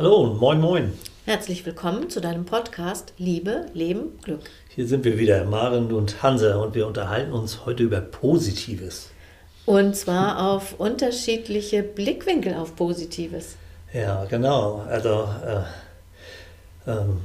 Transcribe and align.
Hallo 0.00 0.22
und 0.22 0.40
moin 0.40 0.58
moin. 0.62 0.92
Herzlich 1.26 1.66
willkommen 1.66 2.08
zu 2.08 2.22
deinem 2.22 2.46
Podcast 2.46 3.12
Liebe, 3.18 3.66
Leben, 3.74 4.18
Glück. 4.22 4.40
Hier 4.74 4.86
sind 4.86 5.04
wir 5.04 5.18
wieder, 5.18 5.44
Maren 5.44 5.92
und 5.92 6.22
Hansa, 6.22 6.56
und 6.56 6.74
wir 6.74 6.86
unterhalten 6.86 7.34
uns 7.34 7.66
heute 7.66 7.82
über 7.82 8.00
Positives. 8.00 9.10
Und 9.66 9.94
zwar 9.94 10.52
auf 10.52 10.80
unterschiedliche 10.80 11.82
Blickwinkel 11.82 12.54
auf 12.54 12.76
Positives. 12.76 13.56
Ja, 13.92 14.24
genau. 14.24 14.82
Also, 14.88 15.28
äh, 15.46 16.90
ähm, 16.90 17.18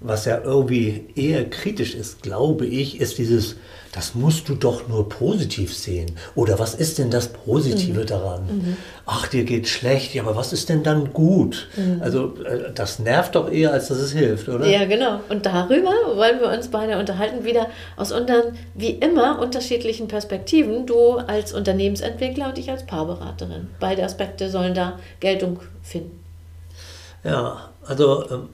was 0.00 0.24
ja 0.24 0.40
irgendwie 0.42 1.08
eher 1.14 1.48
kritisch 1.48 1.94
ist, 1.94 2.22
glaube 2.22 2.64
ich, 2.66 3.00
ist 3.00 3.18
dieses, 3.18 3.56
das 3.92 4.14
musst 4.14 4.48
du 4.48 4.54
doch 4.54 4.88
nur 4.88 5.10
positiv 5.10 5.76
sehen. 5.76 6.12
Oder 6.34 6.58
was 6.58 6.74
ist 6.74 6.98
denn 6.98 7.10
das 7.10 7.28
Positive 7.28 8.00
mhm. 8.00 8.06
daran? 8.06 8.42
Mhm. 8.46 8.76
Ach, 9.04 9.26
dir 9.26 9.44
geht 9.44 9.68
schlecht, 9.68 10.14
ja, 10.14 10.22
aber 10.22 10.36
was 10.36 10.54
ist 10.54 10.70
denn 10.70 10.82
dann 10.82 11.12
gut? 11.12 11.68
Mhm. 11.76 12.00
Also 12.00 12.34
äh, 12.44 12.72
das 12.74 12.98
nervt 12.98 13.34
doch 13.34 13.52
eher, 13.52 13.72
als 13.72 13.88
dass 13.88 13.98
es 13.98 14.12
hilft, 14.12 14.48
oder? 14.48 14.66
Ja, 14.66 14.86
genau. 14.86 15.20
Und 15.28 15.44
darüber 15.44 15.92
wollen 16.14 16.40
wir 16.40 16.50
uns 16.50 16.68
beide 16.68 16.98
unterhalten, 16.98 17.44
wieder 17.44 17.66
aus 17.96 18.10
unseren, 18.10 18.56
wie 18.74 18.92
immer, 18.92 19.38
unterschiedlichen 19.38 20.08
Perspektiven. 20.08 20.86
Du 20.86 21.18
als 21.18 21.52
Unternehmensentwickler 21.52 22.48
und 22.48 22.58
ich 22.58 22.70
als 22.70 22.86
Paarberaterin. 22.86 23.68
Beide 23.80 24.02
Aspekte 24.02 24.48
sollen 24.48 24.72
da 24.72 24.98
Geltung 25.20 25.60
finden. 25.82 26.18
Ja, 27.22 27.68
also... 27.84 28.24
Ähm, 28.30 28.48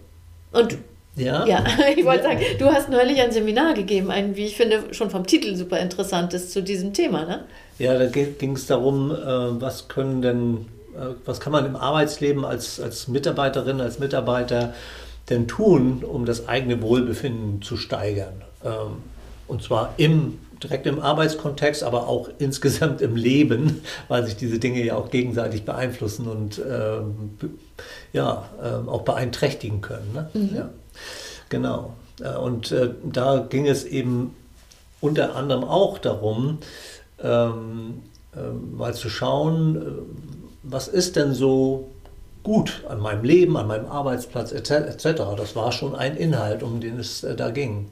und 0.52 0.79
ja? 1.16 1.47
Ja, 1.47 1.65
ich 1.97 2.05
wollte 2.05 2.25
sagen, 2.25 2.41
du 2.59 2.66
hast 2.66 2.88
neulich 2.88 3.20
ein 3.20 3.33
Seminar 3.33 3.74
gegeben, 3.74 4.11
ein, 4.11 4.37
wie 4.37 4.45
ich 4.45 4.57
finde, 4.57 4.95
schon 4.95 5.11
vom 5.11 5.27
Titel 5.27 5.57
super 5.57 5.79
interessantes 5.80 6.51
zu 6.51 6.62
diesem 6.62 6.93
Thema, 6.93 7.24
ne? 7.24 7.45
Ja, 7.79 7.98
da 7.98 8.07
ging 8.07 8.52
es 8.52 8.66
darum, 8.66 9.11
äh, 9.11 9.16
was 9.60 9.88
können 9.88 10.23
denn, 10.23 10.66
äh, 10.95 11.15
was 11.24 11.41
kann 11.41 11.52
man 11.52 11.66
im 11.66 11.77
Arbeitsleben 11.77 12.45
als, 12.45 12.80
als 12.80 13.09
Mitarbeiterin, 13.09 13.80
als 13.80 13.98
Mitarbeiter 13.98 14.74
denn 15.29 15.48
tun, 15.48 16.05
um 16.05 16.24
das 16.24 16.48
eigene 16.48 16.80
Wohlbefinden 16.82 17.63
zu 17.63 17.76
steigern? 17.76 18.43
Ähm, 18.65 19.02
und 19.48 19.63
zwar 19.63 19.95
im, 19.98 20.38
direkt 20.63 20.87
im 20.87 21.01
Arbeitskontext, 21.01 21.82
aber 21.82 22.09
auch 22.09 22.30
insgesamt 22.38 23.01
im 23.02 23.16
Leben, 23.16 23.82
weil 24.09 24.24
sich 24.24 24.37
diese 24.37 24.59
Dinge 24.59 24.82
ja 24.82 24.96
auch 24.96 25.10
gegenseitig 25.10 25.65
beeinflussen 25.65 26.29
und 26.29 26.59
ähm, 26.59 27.37
ja, 28.13 28.48
ähm, 28.63 28.88
auch 28.88 29.02
beeinträchtigen 29.02 29.80
können. 29.80 30.13
Ne? 30.15 30.30
Mhm. 30.32 30.57
Ja. 30.57 30.71
Genau. 31.49 31.95
Äh, 32.21 32.37
und 32.37 32.73
äh, 32.73 32.91
da 33.05 33.47
ging 33.49 33.66
es 33.66 33.85
eben 33.85 34.35
unter 35.01 35.37
anderem 35.37 35.65
auch 35.65 35.99
darum, 35.99 36.59
ähm, 37.23 38.03
äh, 38.35 38.41
mal 38.77 38.95
zu 38.95 39.09
schauen, 39.09 39.77
äh, 39.77 39.80
was 40.63 40.88
ist 40.88 41.16
denn 41.16 41.33
so 41.33 41.88
gut 42.43 42.85
an 42.88 43.01
meinem 43.01 43.25
Leben, 43.25 43.57
an 43.57 43.66
meinem 43.66 43.87
Arbeitsplatz 43.87 44.53
etc. 44.53 45.03
Das 45.37 45.57
war 45.57 45.73
schon 45.73 45.95
ein 45.95 46.16
Inhalt, 46.16 46.63
um 46.63 46.80
den 46.80 46.99
es 46.99 47.25
äh, 47.25 47.35
da 47.35 47.51
ging. 47.51 47.88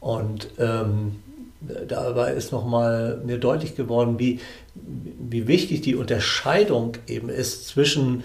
Und 0.00 0.48
ähm, 0.58 1.22
dabei 1.60 2.32
ist 2.32 2.52
nochmal 2.52 3.20
mir 3.24 3.38
deutlich 3.38 3.76
geworden, 3.76 4.18
wie, 4.18 4.40
wie 4.74 5.46
wichtig 5.46 5.82
die 5.82 5.94
Unterscheidung 5.94 6.96
eben 7.06 7.28
ist 7.28 7.68
zwischen 7.68 8.24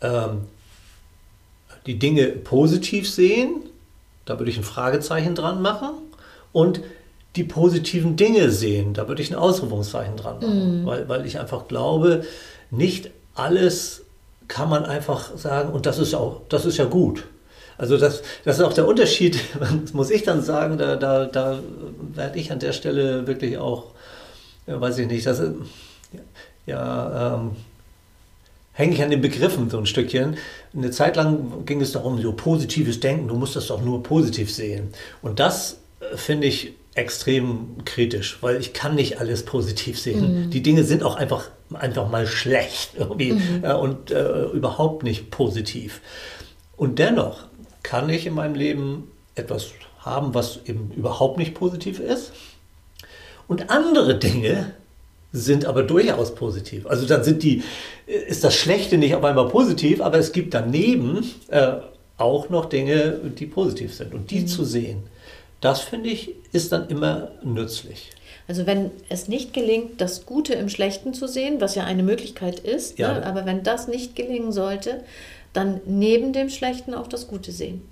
ähm, 0.00 0.46
die 1.86 1.98
Dinge 1.98 2.28
positiv 2.28 3.08
sehen, 3.10 3.62
da 4.24 4.38
würde 4.38 4.50
ich 4.50 4.58
ein 4.58 4.64
Fragezeichen 4.64 5.34
dran 5.34 5.62
machen, 5.62 5.90
und 6.52 6.80
die 7.36 7.44
positiven 7.44 8.16
Dinge 8.16 8.50
sehen, 8.50 8.94
da 8.94 9.06
würde 9.06 9.22
ich 9.22 9.30
ein 9.30 9.36
Ausrufungszeichen 9.36 10.16
dran 10.16 10.40
machen, 10.40 10.80
mhm. 10.82 10.86
weil, 10.86 11.08
weil 11.08 11.26
ich 11.26 11.38
einfach 11.38 11.68
glaube, 11.68 12.24
nicht 12.70 13.10
alles 13.34 14.04
kann 14.48 14.68
man 14.68 14.84
einfach 14.84 15.36
sagen, 15.36 15.72
und 15.72 15.86
das 15.86 15.98
ist 15.98 16.14
auch, 16.14 16.40
das 16.48 16.64
ist 16.64 16.78
ja 16.78 16.86
gut. 16.86 17.24
Also 17.76 17.96
das, 17.96 18.22
das 18.44 18.58
ist 18.58 18.64
auch 18.64 18.72
der 18.72 18.88
Unterschied, 18.88 19.38
muss 19.92 20.10
ich 20.10 20.24
dann 20.24 20.42
sagen, 20.42 20.78
da, 20.78 20.96
da, 20.96 21.26
da 21.26 21.60
werde 22.14 22.38
ich 22.38 22.50
an 22.50 22.58
der 22.58 22.72
Stelle 22.72 23.26
wirklich 23.26 23.58
auch, 23.58 23.92
ja, 24.66 24.80
weiß 24.80 24.98
ich 24.98 25.06
nicht, 25.06 25.26
das, 25.26 25.40
ja, 26.66 27.36
ähm, 27.36 27.52
hänge 28.78 28.94
ich 28.94 29.02
an 29.02 29.10
den 29.10 29.20
Begriffen 29.20 29.68
so 29.70 29.78
ein 29.78 29.86
Stückchen. 29.86 30.36
Eine 30.72 30.92
Zeit 30.92 31.16
lang 31.16 31.64
ging 31.66 31.80
es 31.80 31.90
darum, 31.90 32.22
so 32.22 32.32
positives 32.32 33.00
Denken, 33.00 33.26
du 33.26 33.34
musst 33.34 33.56
das 33.56 33.66
doch 33.66 33.82
nur 33.82 34.04
positiv 34.04 34.54
sehen. 34.54 34.90
Und 35.20 35.40
das 35.40 35.80
äh, 35.98 36.16
finde 36.16 36.46
ich 36.46 36.74
extrem 36.94 37.84
kritisch, 37.84 38.38
weil 38.40 38.60
ich 38.60 38.72
kann 38.74 38.94
nicht 38.94 39.20
alles 39.20 39.44
positiv 39.44 39.98
sehen. 39.98 40.46
Mhm. 40.46 40.50
Die 40.50 40.62
Dinge 40.62 40.84
sind 40.84 41.02
auch 41.02 41.16
einfach, 41.16 41.50
einfach 41.74 42.08
mal 42.08 42.28
schlecht 42.28 42.92
irgendwie 42.96 43.32
mhm. 43.32 43.64
äh, 43.64 43.72
und 43.72 44.12
äh, 44.12 44.44
überhaupt 44.44 45.02
nicht 45.02 45.32
positiv. 45.32 46.00
Und 46.76 47.00
dennoch 47.00 47.46
kann 47.82 48.08
ich 48.08 48.26
in 48.26 48.34
meinem 48.34 48.54
Leben 48.54 49.10
etwas 49.34 49.70
haben, 49.98 50.34
was 50.34 50.60
eben 50.66 50.92
überhaupt 50.92 51.36
nicht 51.36 51.54
positiv 51.54 51.98
ist. 51.98 52.32
Und 53.48 53.70
andere 53.70 54.16
Dinge 54.16 54.72
sind 55.32 55.66
aber 55.66 55.82
durchaus 55.82 56.34
positiv. 56.34 56.86
Also 56.86 57.06
dann 57.06 57.22
sind 57.22 57.42
die, 57.42 57.62
ist 58.06 58.44
das 58.44 58.54
Schlechte 58.54 58.96
nicht 58.98 59.14
auf 59.14 59.24
einmal 59.24 59.48
positiv, 59.48 60.00
aber 60.00 60.18
es 60.18 60.32
gibt 60.32 60.54
daneben 60.54 61.24
äh, 61.48 61.72
auch 62.16 62.48
noch 62.48 62.66
Dinge, 62.66 63.20
die 63.38 63.46
positiv 63.46 63.94
sind. 63.94 64.14
Und 64.14 64.30
die 64.30 64.40
mhm. 64.40 64.46
zu 64.46 64.64
sehen, 64.64 65.02
das 65.60 65.80
finde 65.80 66.10
ich, 66.10 66.34
ist 66.52 66.72
dann 66.72 66.88
immer 66.88 67.32
nützlich. 67.42 68.10
Also 68.46 68.66
wenn 68.66 68.90
es 69.10 69.28
nicht 69.28 69.52
gelingt, 69.52 70.00
das 70.00 70.24
Gute 70.24 70.54
im 70.54 70.70
Schlechten 70.70 71.12
zu 71.12 71.28
sehen, 71.28 71.60
was 71.60 71.74
ja 71.74 71.84
eine 71.84 72.02
Möglichkeit 72.02 72.60
ist, 72.60 72.98
ja. 72.98 73.12
ne? 73.12 73.26
aber 73.26 73.44
wenn 73.44 73.62
das 73.62 73.88
nicht 73.88 74.16
gelingen 74.16 74.52
sollte, 74.52 75.04
dann 75.52 75.80
neben 75.84 76.32
dem 76.32 76.48
Schlechten 76.48 76.94
auch 76.94 77.08
das 77.08 77.28
Gute 77.28 77.52
sehen. 77.52 77.82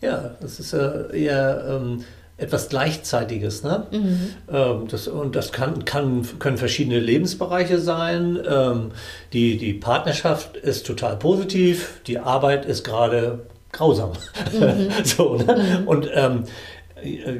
Ja, 0.00 0.36
das 0.40 0.58
ist 0.58 0.72
äh, 0.72 1.24
eher 1.24 1.80
ähm, 1.82 2.04
etwas 2.40 2.68
Gleichzeitiges. 2.68 3.62
Ne? 3.62 3.86
Mhm. 3.90 4.28
Ähm, 4.52 4.88
das, 4.88 5.08
und 5.08 5.36
das 5.36 5.52
kann, 5.52 5.84
kann, 5.84 6.26
können 6.38 6.56
verschiedene 6.56 6.98
Lebensbereiche 6.98 7.78
sein. 7.78 8.38
Ähm, 8.48 8.92
die, 9.32 9.56
die 9.58 9.74
Partnerschaft 9.74 10.56
ist 10.56 10.86
total 10.86 11.16
positiv, 11.16 12.00
die 12.06 12.18
Arbeit 12.18 12.64
ist 12.64 12.82
gerade 12.84 13.46
grausam. 13.72 14.12
Mhm. 14.52 14.90
so, 15.04 15.36
ne? 15.36 15.80
Mhm. 15.82 15.88
Und 15.88 16.10
ähm, 16.14 16.44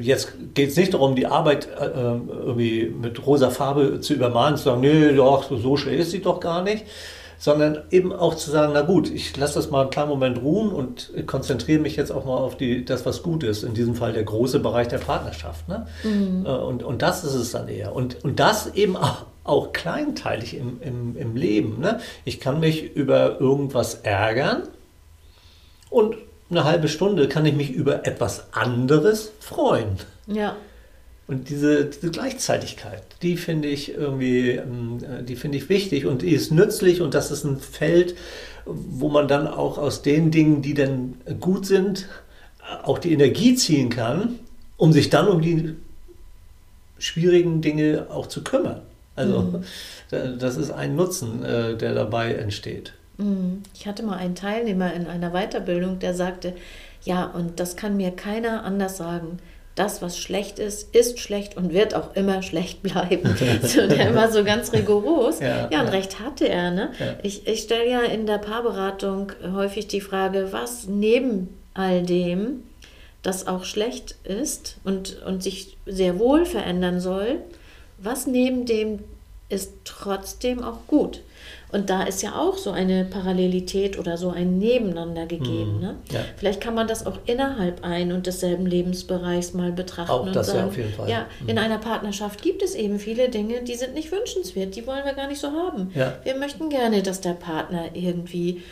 jetzt 0.01 0.33
geht 0.55 0.71
es 0.71 0.77
nicht 0.77 0.95
darum, 0.95 1.15
die 1.15 1.27
Arbeit 1.27 1.69
äh, 1.79 1.87
irgendwie 1.87 2.87
mit 2.87 3.27
rosa 3.27 3.51
Farbe 3.51 4.01
zu 4.01 4.15
übermahnen, 4.15 4.57
zu 4.57 4.65
sagen, 4.65 4.81
nee, 4.81 5.13
doch, 5.13 5.51
so 5.51 5.77
schlecht 5.77 6.01
ist 6.01 6.11
sie 6.13 6.23
doch 6.23 6.41
gar 6.41 6.63
nicht 6.63 6.85
sondern 7.41 7.85
eben 7.91 8.13
auch 8.13 8.35
zu 8.35 8.51
sagen, 8.51 8.73
na 8.75 8.83
gut, 8.83 9.11
ich 9.11 9.35
lasse 9.39 9.55
das 9.55 9.71
mal 9.71 9.81
einen 9.81 9.91
kleinen 9.91 10.11
Moment 10.11 10.43
ruhen 10.43 10.71
und 10.71 11.11
konzentriere 11.27 11.81
mich 11.81 11.97
jetzt 11.97 12.13
auch 12.13 12.27
mal 12.27 12.37
auf 12.37 12.59
die, 12.59 12.85
das, 12.85 13.07
was 13.07 13.23
gut 13.23 13.43
ist. 13.45 13.63
In 13.63 13.73
diesem 13.73 13.95
Fall 13.95 14.13
der 14.13 14.25
große 14.25 14.61
Bereich 14.61 14.89
der 14.89 14.99
Partnerschaft. 14.99 15.67
Ne? 15.67 15.87
Mhm. 16.05 16.45
Äh, 16.45 16.51
und, 16.51 16.83
und 16.83 17.01
das 17.01 17.25
ist 17.25 17.35
es 17.35 17.53
dann 17.53 17.67
eher. 17.69 17.97
Und, 17.97 18.23
und 18.25 18.39
das 18.39 18.75
eben 18.75 18.95
auch, 18.95 19.25
auch 19.45 19.73
kleinteilig 19.73 20.55
im, 20.55 20.83
im, 20.83 21.17
im 21.17 21.35
Leben. 21.35 21.81
Ne? 21.81 22.01
Ich 22.27 22.41
kann 22.41 22.61
mich 22.61 22.95
über 22.95 23.41
irgendwas 23.41 23.95
ärgern 23.95 24.65
und 25.89 26.17
eine 26.51 26.65
halbe 26.65 26.89
Stunde 26.89 27.27
kann 27.27 27.47
ich 27.47 27.55
mich 27.55 27.71
über 27.71 28.07
etwas 28.07 28.53
anderes 28.53 29.33
freuen. 29.41 29.97
Ja. 30.27 30.57
Und 31.31 31.49
diese, 31.49 31.85
diese 31.85 32.11
Gleichzeitigkeit, 32.11 33.05
die 33.23 33.37
finde 33.37 33.69
ich 33.69 33.95
irgendwie, 33.95 34.51
ähm, 34.51 34.99
die 35.23 35.37
finde 35.37 35.59
ich 35.59 35.69
wichtig 35.69 36.05
und 36.05 36.23
die 36.23 36.33
ist 36.33 36.51
nützlich 36.51 37.01
und 37.01 37.15
das 37.15 37.31
ist 37.31 37.45
ein 37.45 37.61
Feld, 37.61 38.17
wo 38.67 39.09
man 39.09 39.29
dann 39.29 39.47
auch 39.47 39.79
aus 39.79 40.03
den 40.03 40.33
Dingen, 40.33 40.61
die 40.61 40.75
dann 40.75 41.21
gut 41.39 41.67
sind, 41.67 42.09
auch 42.83 42.99
die 42.99 43.13
Energie 43.13 43.55
ziehen 43.55 43.91
kann, 43.91 44.41
um 44.77 44.93
sich 44.93 45.09
dann 45.09 45.29
um 45.29 45.41
die 45.41 45.77
schwierigen 46.99 47.63
Dinge 47.63 48.09
auch 48.11 48.27
zu 48.27 48.43
kümmern. 48.43 48.83
Also 49.15 49.43
mhm. 49.43 50.39
das 50.41 50.57
ist 50.57 50.73
ein 50.73 50.97
Nutzen, 50.97 51.45
äh, 51.45 51.77
der 51.77 51.95
dabei 51.95 52.35
entsteht. 52.35 52.93
Mhm. 53.19 53.63
Ich 53.73 53.87
hatte 53.87 54.03
mal 54.03 54.17
einen 54.17 54.35
Teilnehmer 54.35 54.93
in 54.95 55.07
einer 55.07 55.31
Weiterbildung, 55.31 56.01
der 56.01 56.13
sagte, 56.13 56.55
ja, 57.05 57.25
und 57.25 57.61
das 57.61 57.77
kann 57.77 57.97
mir 57.97 58.11
keiner 58.11 58.65
anders 58.65 58.97
sagen 58.97 59.39
das, 59.75 60.03
was 60.03 60.19
schlecht 60.19 60.59
ist, 60.59 60.95
ist 60.95 61.21
schlecht 61.21 61.57
und 61.57 61.73
wird 61.73 61.95
auch 61.95 62.15
immer 62.15 62.43
schlecht 62.43 62.83
bleiben. 62.85 63.35
so, 63.63 63.87
der 63.87 64.09
immer 64.09 64.31
so 64.31 64.45
ganz 64.45 64.73
rigoros. 64.73 65.41
Ja, 65.41 65.69
ja 65.71 65.81
und 65.81 65.87
ja. 65.87 65.93
recht 65.93 66.21
hatte 66.21 66.49
er. 66.49 66.71
Ne? 66.71 66.93
Ja. 66.99 67.17
Ich, 67.23 67.47
ich 67.47 67.61
stelle 67.61 67.89
ja 67.89 68.01
in 68.03 68.27
der 68.27 68.39
Paarberatung 68.39 69.33
häufig 69.55 69.87
die 69.87 70.01
Frage, 70.01 70.49
was 70.51 70.87
neben 70.87 71.49
all 71.75 72.03
dem, 72.03 72.65
das 73.23 73.47
auch 73.47 73.65
schlecht 73.65 74.17
ist 74.25 74.79
und, 74.85 75.23
und 75.27 75.43
sich 75.43 75.77
sehr 75.87 76.19
wohl 76.19 76.47
verändern 76.47 77.01
soll, 77.01 77.39
was 77.99 78.27
neben 78.27 78.65
dem 78.65 79.01
ist 79.51 79.73
trotzdem 79.85 80.63
auch 80.63 80.87
gut. 80.87 81.23
Und 81.73 81.91
da 81.91 82.03
ist 82.03 82.23
ja 82.23 82.37
auch 82.37 82.57
so 82.57 82.71
eine 82.71 83.05
Parallelität 83.05 83.99
oder 83.99 84.17
so 84.17 84.31
ein 84.31 84.59
Nebeneinander 84.59 85.27
gegeben. 85.27 85.77
Mhm. 85.77 85.81
Ne? 85.81 85.97
Ja. 86.13 86.21
Vielleicht 86.37 86.61
kann 86.61 86.75
man 86.75 86.89
das 86.89 87.07
auch 87.07 87.19
innerhalb 87.27 87.85
ein 87.85 88.13
und 88.13 88.27
desselben 88.27 88.67
Lebensbereichs 88.67 89.55
mal 89.55 89.73
betrachten 89.73 90.11
auch 90.11 90.27
und 90.27 90.35
das 90.35 90.49
sagen, 90.49 90.59
ja, 90.59 90.67
auf 90.67 90.77
jeden 90.77 90.93
Fall. 90.93 91.09
ja, 91.09 91.27
mhm. 91.41 91.49
in 91.49 91.59
einer 91.59 91.79
Partnerschaft 91.79 92.43
gibt 92.43 92.63
es 92.63 92.75
eben 92.75 92.99
viele 92.99 93.29
Dinge, 93.29 93.63
die 93.63 93.75
sind 93.75 93.95
nicht 93.95 94.11
wünschenswert, 94.13 94.75
die 94.77 94.87
wollen 94.87 95.05
wir 95.05 95.15
gar 95.15 95.29
nicht 95.29 95.41
so 95.41 95.53
haben. 95.53 95.91
Ja. 95.95 96.15
Wir 96.25 96.37
möchten 96.37 96.69
gerne, 96.69 97.03
dass 97.03 97.21
der 97.21 97.35
Partner 97.35 97.91
irgendwie 97.95 98.63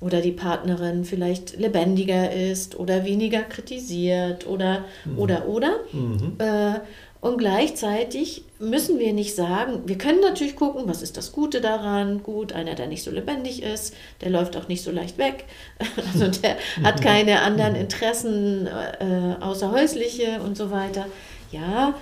oder 0.00 0.20
die 0.20 0.32
Partnerin 0.32 1.04
vielleicht 1.04 1.58
lebendiger 1.58 2.32
ist 2.32 2.78
oder 2.78 3.04
weniger 3.04 3.42
kritisiert 3.42 4.46
oder 4.46 4.84
mhm. 5.04 5.18
oder 5.18 5.48
oder. 5.48 5.70
Mhm. 5.92 6.36
Äh, 6.38 6.80
und 7.20 7.38
gleichzeitig 7.38 8.44
müssen 8.60 8.98
wir 9.00 9.12
nicht 9.12 9.34
sagen, 9.34 9.82
wir 9.86 9.98
können 9.98 10.20
natürlich 10.20 10.54
gucken, 10.54 10.84
was 10.86 11.02
ist 11.02 11.16
das 11.16 11.32
Gute 11.32 11.60
daran. 11.60 12.22
Gut, 12.22 12.52
einer, 12.52 12.76
der 12.76 12.86
nicht 12.86 13.02
so 13.02 13.10
lebendig 13.10 13.62
ist, 13.62 13.94
der 14.20 14.30
läuft 14.30 14.56
auch 14.56 14.68
nicht 14.68 14.82
so 14.82 14.90
leicht 14.90 15.18
weg. 15.18 15.44
Also 16.12 16.28
der 16.28 16.56
hat 16.84 17.02
keine 17.02 17.42
anderen 17.42 17.74
Interessen 17.74 18.66
äh, 18.66 19.36
außer 19.40 19.72
häusliche 19.72 20.40
und 20.40 20.56
so 20.56 20.70
weiter. 20.70 21.06
Ja, 21.50 21.94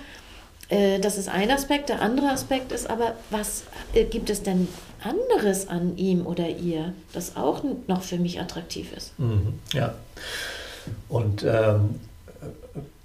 äh, 0.69 0.99
das 0.99 1.17
ist 1.17 1.29
ein 1.29 1.49
Aspekt. 1.49 1.89
Der 1.89 2.01
andere 2.01 2.29
Aspekt 2.29 2.71
ist 2.71 2.89
aber, 2.89 3.15
was 3.31 3.63
äh, 3.93 4.03
gibt 4.03 4.29
es 4.29 4.43
denn 4.43 4.67
anderes 5.03 5.67
an 5.67 5.97
ihm 5.97 6.27
oder 6.27 6.47
ihr, 6.47 6.93
das 7.13 7.35
auch 7.35 7.63
noch 7.87 8.03
für 8.03 8.17
mich 8.17 8.39
attraktiv 8.39 8.91
ist? 8.95 9.17
Mhm, 9.19 9.59
ja. 9.73 9.95
Und 11.09 11.43
ähm, 11.43 11.99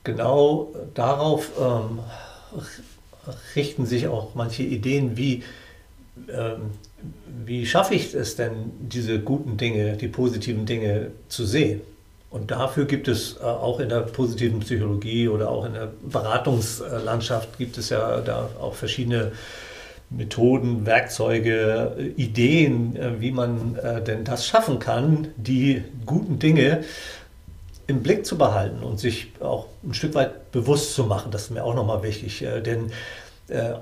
genau 0.05 0.73
darauf 0.95 1.51
ähm, 1.61 2.01
richten 3.55 3.87
sich 3.87 4.09
auch 4.09 4.35
manche 4.35 4.63
Ideen, 4.63 5.17
wie, 5.17 5.43
ähm, 6.29 6.73
wie 7.45 7.67
schaffe 7.67 7.95
ich 7.95 8.15
es 8.15 8.37
denn, 8.37 8.73
diese 8.81 9.21
guten 9.21 9.57
Dinge, 9.57 9.97
die 9.97 10.09
positiven 10.09 10.67
Dinge 10.67 11.13
zu 11.29 11.45
sehen. 11.45 11.81
Und 12.31 12.51
dafür 12.51 12.87
gibt 12.87 13.09
es 13.09 13.37
äh, 13.41 13.45
auch 13.45 13.79
in 13.79 13.91
der 13.91 14.01
positiven 14.01 14.61
Psychologie 14.61 15.29
oder 15.29 15.51
auch 15.51 15.67
in 15.67 15.75
der 15.75 15.93
Beratungslandschaft 16.03 17.59
gibt 17.59 17.77
es 17.79 17.91
ja 17.91 18.21
da 18.21 18.49
auch 18.61 18.75
verschiedene 18.75 19.33
Methoden, 20.09 20.87
Werkzeuge, 20.87 22.13
Ideen, 22.17 22.97
äh, 22.97 23.21
wie 23.21 23.33
man 23.33 23.77
äh, 23.77 24.03
denn 24.03 24.25
das 24.25 24.47
schaffen 24.47 24.79
kann, 24.79 25.29
die 25.37 25.83
guten 26.07 26.39
Dinge 26.39 26.85
im 27.87 28.03
Blick 28.03 28.25
zu 28.27 28.39
behalten 28.39 28.83
und 28.83 29.01
sich 29.01 29.33
auch 29.41 29.67
ein 29.85 29.95
Stück 29.95 30.15
weit 30.15 30.53
bewusst 30.53 30.95
zu 30.95 31.05
machen. 31.05 31.31
Das 31.31 31.43
ist 31.43 31.51
mir 31.51 31.65
auch 31.65 31.75
nochmal 31.75 32.03
wichtig, 32.03 32.43
äh, 32.43 32.61
denn 32.61 32.93
äh, 33.49 33.73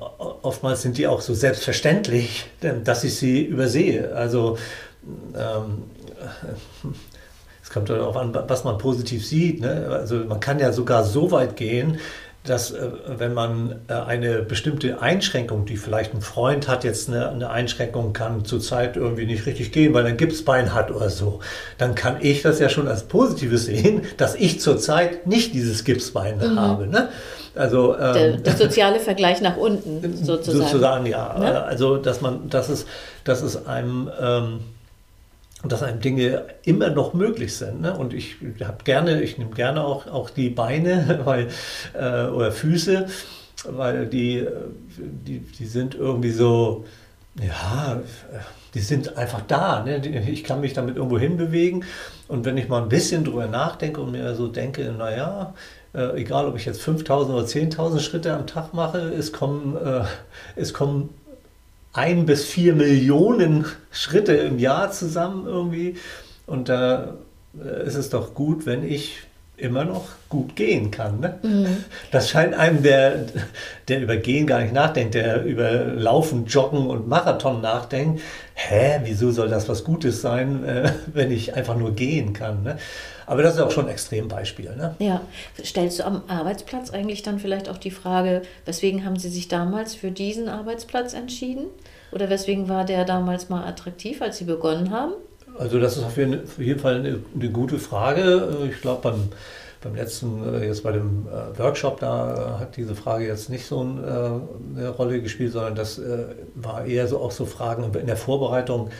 oftmals 0.43 0.82
sind 0.82 0.99
die 0.99 1.06
auch 1.06 1.20
so 1.20 1.35
selbstverständlich, 1.35 2.47
dass 2.85 3.05
ich 3.05 3.17
sie 3.17 3.43
übersehe. 3.43 4.14
Also 4.14 4.58
ähm, 5.37 5.85
es 7.62 7.70
kommt 7.70 7.88
darauf 7.88 8.17
an, 8.17 8.37
was 8.49 8.64
man 8.64 8.79
positiv 8.79 9.26
sieht. 9.26 9.61
Ne? 9.61 9.88
Also 9.91 10.17
man 10.17 10.41
kann 10.41 10.58
ja 10.58 10.73
sogar 10.73 11.05
so 11.05 11.31
weit 11.31 11.56
gehen, 11.56 11.99
dass 12.45 12.71
äh, 12.71 12.89
wenn 13.19 13.35
man 13.35 13.81
äh, 13.89 13.95
eine 13.95 14.43
bestimmte 14.43 15.03
Einschränkung, 15.03 15.67
die 15.67 15.77
vielleicht 15.77 16.15
ein 16.15 16.23
Freund 16.23 16.69
hat, 16.69 16.85
jetzt 16.85 17.09
eine, 17.09 17.29
eine 17.29 17.51
Einschränkung 17.51 18.13
kann 18.15 18.45
zurzeit 18.45 18.97
irgendwie 18.97 19.27
nicht 19.27 19.45
richtig 19.45 19.73
gehen, 19.73 19.93
weil 19.93 20.05
er 20.05 20.11
ein 20.11 20.17
Gipsbein 20.17 20.73
hat 20.75 20.91
oder 20.91 21.11
so, 21.11 21.41
dann 21.77 21.95
kann 21.95 22.17
ich 22.21 22.41
das 22.43 22.59
ja 22.59 22.71
schon 22.71 22.89
als 22.89 23.03
Positives 23.05 23.67
sehen, 23.67 24.03
dass 24.17 24.35
ich 24.35 24.61
zurzeit 24.61 25.27
nicht 25.27 25.53
dieses 25.53 25.85
Gipsbein 25.85 26.39
mhm. 26.39 26.59
habe. 26.59 26.87
Ne? 26.87 27.11
Also, 27.55 27.95
ähm, 27.99 28.15
der, 28.15 28.37
der, 28.39 28.57
soziale 28.57 29.01
Vergleich 29.01 29.43
nach 29.43 29.59
unten 29.59 30.17
sozusagen. 30.25 30.65
Sozusagen, 30.65 31.07
ja. 31.07 31.39
Ne? 31.39 31.63
Also, 31.63 31.99
dass 31.99 32.23
man, 32.23 32.49
dass 32.49 32.71
es, 32.71 32.87
dass 33.25 33.43
es 33.43 33.67
einem 33.67 34.11
ähm, 34.19 34.61
dass 35.65 35.83
einem 35.83 36.01
Dinge 36.01 36.45
immer 36.65 36.91
noch 36.91 37.12
möglich 37.12 37.57
sind. 37.57 37.83
Ne? 37.83 37.97
Und 37.97 38.15
ich 38.15 38.37
habe 38.62 38.83
gerne, 38.85 39.23
ich 39.23 39.39
nehme 39.39 39.51
gerne 39.51 39.85
auch, 39.85 40.07
auch 40.07 40.31
die 40.31 40.49
Beine 40.49 41.21
weil, 41.25 41.49
äh, 41.95 42.27
oder 42.29 42.53
Füße, 42.53 43.07
weil 43.69 44.07
die, 44.07 44.47
die, 44.99 45.41
die 45.41 45.67
sind 45.67 45.95
irgendwie 45.95 46.31
so, 46.31 46.85
ja, 47.39 48.01
die 48.75 48.81
sind 48.81 49.17
einfach 49.17 49.43
da. 49.43 49.85
Ne? 49.85 49.99
Ich 50.31 50.45
kann 50.45 50.61
mich 50.61 50.73
damit 50.73 50.97
irgendwo 50.97 51.19
hinbewegen. 51.19 51.85
Und 52.29 52.45
wenn 52.45 52.57
ich 52.57 52.69
mal 52.69 52.83
ein 52.83 52.89
bisschen 52.89 53.25
drüber 53.25 53.47
nachdenke 53.47 54.01
und 54.01 54.12
mir 54.12 54.35
so 54.35 54.49
denke, 54.49 54.95
naja, 54.97 55.55
äh, 55.93 56.21
egal 56.21 56.47
ob 56.47 56.57
ich 56.57 56.65
jetzt 56.65 56.81
5000 56.81 57.35
oder 57.35 57.47
10.000 57.47 58.01
Schritte 58.01 58.33
am 58.33 58.47
Tag 58.47 58.73
mache, 58.73 58.99
es 58.99 59.33
kommen, 59.33 59.77
äh, 59.77 60.05
es 60.57 60.73
kommen 60.73 61.11
ein 61.93 62.27
bis 62.27 62.45
vier 62.45 62.75
Millionen 62.75 63.67
Schritte 63.91 64.35
im 64.35 64.59
Jahr 64.59 64.93
zusammen 64.93 65.47
irgendwie. 65.47 65.97
Und 66.47 66.69
da 66.69 67.15
äh, 67.63 67.87
ist 67.87 67.97
es 67.97 68.11
doch 68.11 68.35
gut, 68.35 68.67
wenn 68.67 68.85
ich 68.85 69.19
immer 69.61 69.85
noch 69.85 70.07
gut 70.29 70.57
gehen 70.57 70.91
kann. 70.91 71.21
Ne? 71.21 71.39
Mhm. 71.43 71.85
Das 72.11 72.31
scheint 72.31 72.55
einem, 72.55 72.83
der, 72.83 73.27
der 73.89 74.01
über 74.01 74.17
Gehen 74.17 74.47
gar 74.47 74.61
nicht 74.61 74.73
nachdenkt, 74.73 75.15
der 75.15 75.45
über 75.45 75.71
Laufen, 75.85 76.47
Joggen 76.47 76.87
und 76.87 77.09
Marathon 77.09 77.61
nachdenkt. 77.61 78.23
Hä, 78.55 79.01
wieso 79.05 79.31
soll 79.31 79.49
das 79.49 79.69
was 79.69 79.85
Gutes 79.85 80.23
sein, 80.23 80.65
äh, 80.65 80.93
wenn 81.13 81.31
ich 81.31 81.55
einfach 81.55 81.77
nur 81.77 81.95
gehen 81.95 82.33
kann? 82.33 82.63
Ne? 82.63 82.79
Aber 83.31 83.44
das 83.44 83.55
ist 83.55 83.61
auch 83.61 83.71
schon 83.71 83.85
ein 83.85 83.93
Extrembeispiel. 83.93 84.75
Ne? 84.75 84.97
Ja. 84.99 85.21
Stellst 85.65 86.00
du 86.00 86.05
am 86.05 86.23
Arbeitsplatz 86.27 86.91
eigentlich 86.91 87.23
dann 87.23 87.38
vielleicht 87.38 87.69
auch 87.69 87.79
die 87.79 87.93
Frage, 87.93 88.43
weswegen 88.65 89.05
haben 89.05 89.21
Sie 89.21 89.29
sich 89.29 89.47
damals 89.47 89.94
für 89.94 90.11
diesen 90.11 90.49
Arbeitsplatz 90.49 91.15
entschieden? 91.15 91.67
Oder 92.11 92.29
weswegen 92.29 92.69
war 92.69 92.85
der 92.85 93.05
damals 93.05 93.49
mal 93.49 93.65
attraktiv, 93.69 94.21
als 94.21 94.38
Sie 94.38 94.47
begonnen 94.47 94.91
haben? 94.91 95.12
Also 95.56 95.79
das 95.79 95.97
ist 95.97 96.03
auf 96.03 96.17
jeden 96.17 96.81
Fall 96.81 96.97
eine, 96.97 97.21
eine 97.32 97.50
gute 97.50 97.79
Frage. 97.79 98.69
Ich 98.69 98.81
glaube, 98.81 99.03
beim, 99.03 99.29
beim 99.82 99.94
letzten, 99.94 100.55
äh, 100.55 100.67
jetzt 100.67 100.82
bei 100.82 100.93
dem 100.93 101.27
äh, 101.27 101.59
Workshop, 101.59 102.00
da 102.00 102.59
hat 102.61 102.77
diese 102.77 102.94
Frage 102.94 103.27
jetzt 103.27 103.49
nicht 103.49 103.67
so 103.67 103.81
eine 103.81 104.88
Rolle 104.91 105.23
gespielt, 105.23 105.53
sondern 105.53 105.75
das 105.75 105.99
äh, 105.99 106.25
war 106.55 106.85
eher 106.85 107.09
so 107.09 107.21
auch 107.21 107.31
so 107.31 107.47
Fragen 107.47 107.93
in 107.94 108.06
der 108.06 108.17
Vorbereitung 108.17 108.91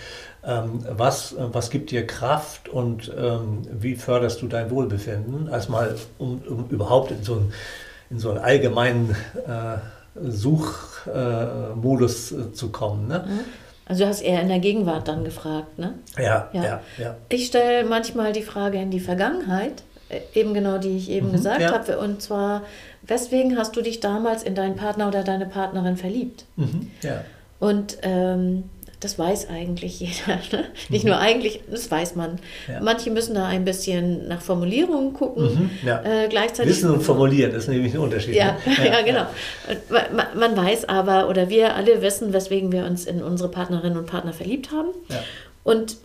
ähm, 0.43 0.85
was, 0.89 1.33
äh, 1.33 1.37
was 1.53 1.71
gibt 1.71 1.91
dir 1.91 2.07
Kraft 2.07 2.69
und 2.69 3.13
ähm, 3.17 3.63
wie 3.71 3.97
förderst 3.97 4.41
du 4.43 4.47
dein 4.47 4.71
Wohlbefinden? 4.71 5.49
Erstmal, 5.49 5.97
um, 6.19 6.41
um 6.49 6.69
überhaupt 6.71 7.11
in 7.11 7.23
so, 7.23 7.35
einen, 7.35 7.53
in 8.09 8.19
so 8.19 8.31
einen 8.31 8.39
allgemeinen 8.39 9.15
äh, 9.47 9.77
Suchmodus 10.19 11.13
äh, 12.33 12.53
zu 12.53 12.71
kommen. 12.71 13.07
Ne? 13.09 13.25
Mhm. 13.27 13.41
Also 13.85 14.05
du 14.05 14.09
hast 14.09 14.23
eher 14.23 14.41
in 14.41 14.49
der 14.49 14.61
Gegenwart 14.61 15.09
dann 15.09 15.25
gefragt, 15.25 15.79
ne? 15.79 15.95
Ja, 16.17 16.49
ja, 16.53 16.65
ja. 16.65 16.81
ja. 16.97 17.17
Ich 17.29 17.47
stelle 17.47 17.85
manchmal 17.85 18.33
die 18.33 18.43
Frage 18.43 18.79
in 18.81 18.93
die 18.93 19.01
Vergangenheit, 19.01 19.83
äh, 19.83 19.90
eben 20.35 20.55
genau 20.55 20.79
die 20.79 20.97
ich 20.97 21.11
eben 21.11 21.29
mhm, 21.29 21.33
gesagt 21.33 21.61
ja. 21.61 21.73
habe, 21.73 21.99
und 21.99 22.23
zwar, 22.23 22.63
weswegen 23.03 23.57
hast 23.57 23.77
du 23.77 23.83
dich 23.83 24.01
damals 24.01 24.43
in 24.43 24.55
deinen 24.55 24.77
Partner 24.77 25.09
oder 25.09 25.23
deine 25.23 25.47
Partnerin 25.47 25.97
verliebt? 25.97 26.45
Mhm, 26.57 26.91
ja. 27.03 27.25
Und 27.59 27.99
ähm, 28.03 28.65
das 29.01 29.19
weiß 29.19 29.49
eigentlich 29.49 30.01
jeder. 30.01 30.39
Ne? 30.53 30.65
Nicht 30.89 31.05
mhm. 31.05 31.11
nur 31.11 31.19
eigentlich, 31.19 31.61
das 31.71 31.91
weiß 31.91 32.17
man. 32.17 32.39
Ja. 32.69 32.81
Manche 32.81 33.11
müssen 33.11 33.35
da 33.35 33.47
ein 33.47 33.65
bisschen 33.65 34.29
nach 34.29 34.41
Formulierungen 34.41 35.15
gucken. 35.15 35.45
Mhm, 35.45 35.71
ja. 35.87 36.03
äh, 36.03 36.29
gleichzeitig, 36.29 36.77
Wissen 36.77 36.91
und 36.91 37.03
formulieren, 37.03 37.53
das 37.53 37.65
ist 37.65 37.69
nämlich 37.69 37.95
ein 37.95 38.01
Unterschied. 38.01 38.35
Ja, 38.35 38.59
ne? 38.67 38.75
ja. 38.79 38.85
ja 38.93 39.03
genau. 39.03 39.27
Man, 39.91 40.27
man, 40.39 40.57
weiß 40.57 40.89
aber, 40.89 41.29
oder 41.29 41.49
wir 41.49 41.75
alle 41.77 42.03
wissen, 42.03 42.33
weswegen 42.33 42.73
wir 42.73 42.85
uns 42.85 43.07
in 43.07 43.23
unsere 43.23 43.51
Partnerinnen 43.51 43.99
und 43.99 44.07
Partner 44.07 44.33
verliebt 44.33 44.71
haben. 44.71 44.89
Und 45.63 45.97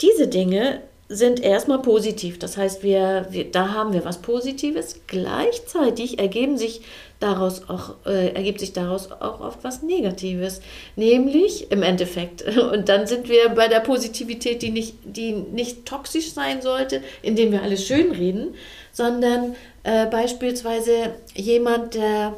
diese 0.00 0.28
Dinge 0.28 0.80
sind 1.08 1.40
erstmal 1.40 1.80
positiv. 1.80 2.38
Das 2.38 2.56
heißt, 2.56 2.82
wir, 2.82 3.26
wir, 3.30 3.50
da 3.50 3.72
haben 3.72 3.92
wir 3.92 4.04
was 4.04 4.18
Positives. 4.18 5.00
Gleichzeitig 5.06 6.18
ergeben 6.18 6.56
sich 6.56 6.80
daraus 7.20 7.68
auch, 7.68 7.94
äh, 8.06 8.34
ergibt 8.34 8.60
sich 8.60 8.72
daraus 8.72 9.10
auch 9.12 9.40
oft 9.40 9.62
was 9.62 9.82
Negatives. 9.82 10.60
Nämlich 10.96 11.70
im 11.70 11.82
Endeffekt. 11.82 12.42
Und 12.72 12.88
dann 12.88 13.06
sind 13.06 13.28
wir 13.28 13.50
bei 13.50 13.68
der 13.68 13.80
Positivität, 13.80 14.62
die 14.62 14.70
nicht, 14.70 14.94
die 15.04 15.32
nicht 15.32 15.86
toxisch 15.86 16.32
sein 16.32 16.62
sollte, 16.62 17.02
indem 17.22 17.52
wir 17.52 17.62
alles 17.62 17.86
schön 17.86 18.10
reden, 18.10 18.54
sondern 18.92 19.54
äh, 19.82 20.06
beispielsweise 20.06 21.14
jemand, 21.34 21.94
der 21.94 22.34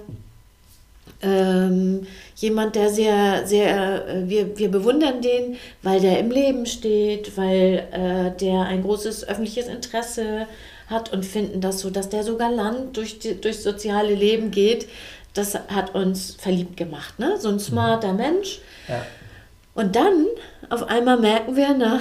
ähm, 1.23 2.07
jemand, 2.35 2.77
der 2.77 2.91
sehr, 2.91 3.47
sehr, 3.47 4.07
äh, 4.07 4.29
wir, 4.29 4.59
wir 4.59 4.71
bewundern 4.71 5.23
den, 5.23 5.57
weil 5.83 6.01
der 6.01 6.19
im 6.19 6.31
Leben 6.31 6.67
steht, 6.67 7.37
weil 7.37 7.87
äh, 7.93 8.39
der 8.39 8.63
ein 8.63 8.83
großes 8.83 9.29
öffentliches 9.29 9.69
Interesse 9.69 10.47
hat 10.89 11.13
und 11.13 11.25
finden 11.25 11.61
das 11.61 11.81
so, 11.81 11.91
dass 11.91 12.09
der 12.09 12.23
so 12.23 12.37
galant 12.37 12.97
durch 12.97 13.19
die, 13.19 13.41
durchs 13.41 13.63
soziale 13.63 14.15
Leben 14.15 14.51
geht. 14.51 14.89
Das 15.35 15.55
hat 15.55 15.95
uns 15.95 16.37
verliebt 16.39 16.77
gemacht, 16.77 17.19
ne? 17.19 17.37
So 17.39 17.49
ein 17.49 17.61
smarter 17.61 18.13
mhm. 18.13 18.19
Mensch. 18.19 18.61
Ja. 18.89 19.05
Und 19.77 19.95
dann 19.95 20.27
auf 20.71 20.89
einmal 20.89 21.19
merken 21.19 21.55
wir 21.55 21.75
nach 21.75 22.01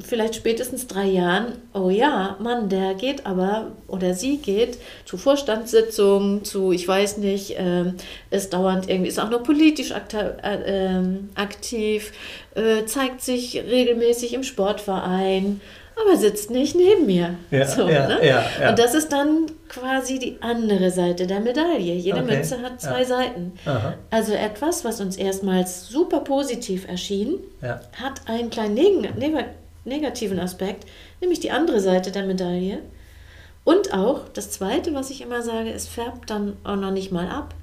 vielleicht 0.00 0.34
spätestens 0.34 0.86
drei 0.86 1.04
Jahren, 1.04 1.52
oh 1.74 1.90
ja, 1.90 2.36
Mann, 2.40 2.70
der 2.70 2.94
geht 2.94 3.26
aber 3.26 3.72
oder 3.88 4.14
sie 4.14 4.38
geht 4.38 4.78
zu 5.04 5.18
Vorstandssitzungen, 5.18 6.44
zu, 6.44 6.72
ich 6.72 6.88
weiß 6.88 7.18
nicht, 7.18 7.58
äh, 7.58 7.92
ist 8.30 8.54
dauernd 8.54 8.88
irgendwie, 8.88 9.10
ist 9.10 9.20
auch 9.20 9.28
noch 9.28 9.42
politisch 9.42 9.92
aktiv, 9.92 10.20
äh, 10.42 10.58
ähm, 10.64 11.28
aktiv 11.34 12.12
äh, 12.54 12.86
zeigt 12.86 13.20
sich 13.20 13.56
regelmäßig 13.56 14.32
im 14.32 14.42
Sportverein 14.42 15.60
aber 15.96 16.16
sitzt 16.16 16.50
nicht 16.50 16.74
neben 16.74 17.06
mir. 17.06 17.34
Ja, 17.50 17.66
so, 17.66 17.88
ja, 17.88 18.06
ne? 18.06 18.26
ja, 18.26 18.70
Und 18.70 18.78
das 18.78 18.94
ist 18.94 19.12
dann 19.12 19.46
quasi 19.68 20.18
die 20.18 20.38
andere 20.40 20.90
Seite 20.90 21.26
der 21.26 21.40
Medaille. 21.40 21.94
Jede 21.94 22.22
okay. 22.22 22.36
Münze 22.36 22.62
hat 22.62 22.80
zwei 22.80 23.04
Seiten. 23.04 23.52
Aha. 23.64 23.94
Also 24.10 24.32
etwas, 24.32 24.84
was 24.84 25.00
uns 25.00 25.16
erstmals 25.16 25.88
super 25.88 26.20
positiv 26.20 26.88
erschien, 26.88 27.38
hat 27.62 28.22
einen 28.26 28.50
kleinen 28.50 28.74
Neg 28.74 29.32
negativen 29.84 30.38
Aspekt, 30.38 30.84
nämlich 31.20 31.40
die 31.40 31.50
andere 31.50 31.80
Seite 31.80 32.10
der 32.10 32.24
Medaille. 32.24 32.80
Und 33.64 33.94
auch 33.94 34.28
das 34.32 34.50
Zweite, 34.50 34.94
was 34.94 35.10
ich 35.10 35.20
immer 35.20 35.42
sage, 35.42 35.70
es 35.70 35.86
färbt 35.86 36.30
dann 36.30 36.56
auch 36.64 36.76
noch 36.76 36.90
nicht 36.90 37.12
mal 37.12 37.28
ab. 37.28 37.54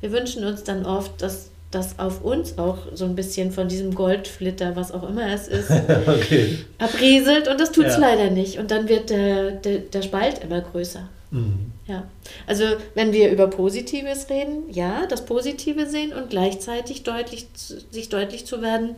Wir 0.00 0.12
wünschen 0.12 0.44
uns 0.44 0.64
dann 0.64 0.84
oft, 0.84 1.22
dass 1.22 1.51
das 1.72 1.98
auf 1.98 2.22
uns 2.22 2.58
auch 2.58 2.78
so 2.94 3.04
ein 3.04 3.16
bisschen 3.16 3.50
von 3.50 3.66
diesem 3.66 3.94
Goldflitter, 3.94 4.76
was 4.76 4.92
auch 4.92 5.08
immer 5.08 5.32
es 5.32 5.48
ist, 5.48 5.70
okay. 6.06 6.58
abrieselt 6.78 7.48
und 7.48 7.58
das 7.58 7.72
tut 7.72 7.86
es 7.86 7.94
ja. 7.94 8.00
leider 8.00 8.30
nicht. 8.30 8.58
Und 8.58 8.70
dann 8.70 8.88
wird 8.88 9.10
der, 9.10 9.52
der, 9.52 9.78
der 9.78 10.02
Spalt 10.02 10.44
immer 10.44 10.60
größer. 10.60 11.08
Mhm. 11.30 11.72
Ja, 11.86 12.04
also 12.46 12.64
wenn 12.94 13.12
wir 13.12 13.30
über 13.30 13.48
Positives 13.48 14.30
reden, 14.30 14.70
ja, 14.70 15.06
das 15.06 15.24
Positive 15.24 15.86
sehen 15.86 16.12
und 16.12 16.30
gleichzeitig 16.30 17.02
deutlich, 17.02 17.48
sich 17.90 18.08
deutlich 18.08 18.46
zu 18.46 18.62
werden, 18.62 18.94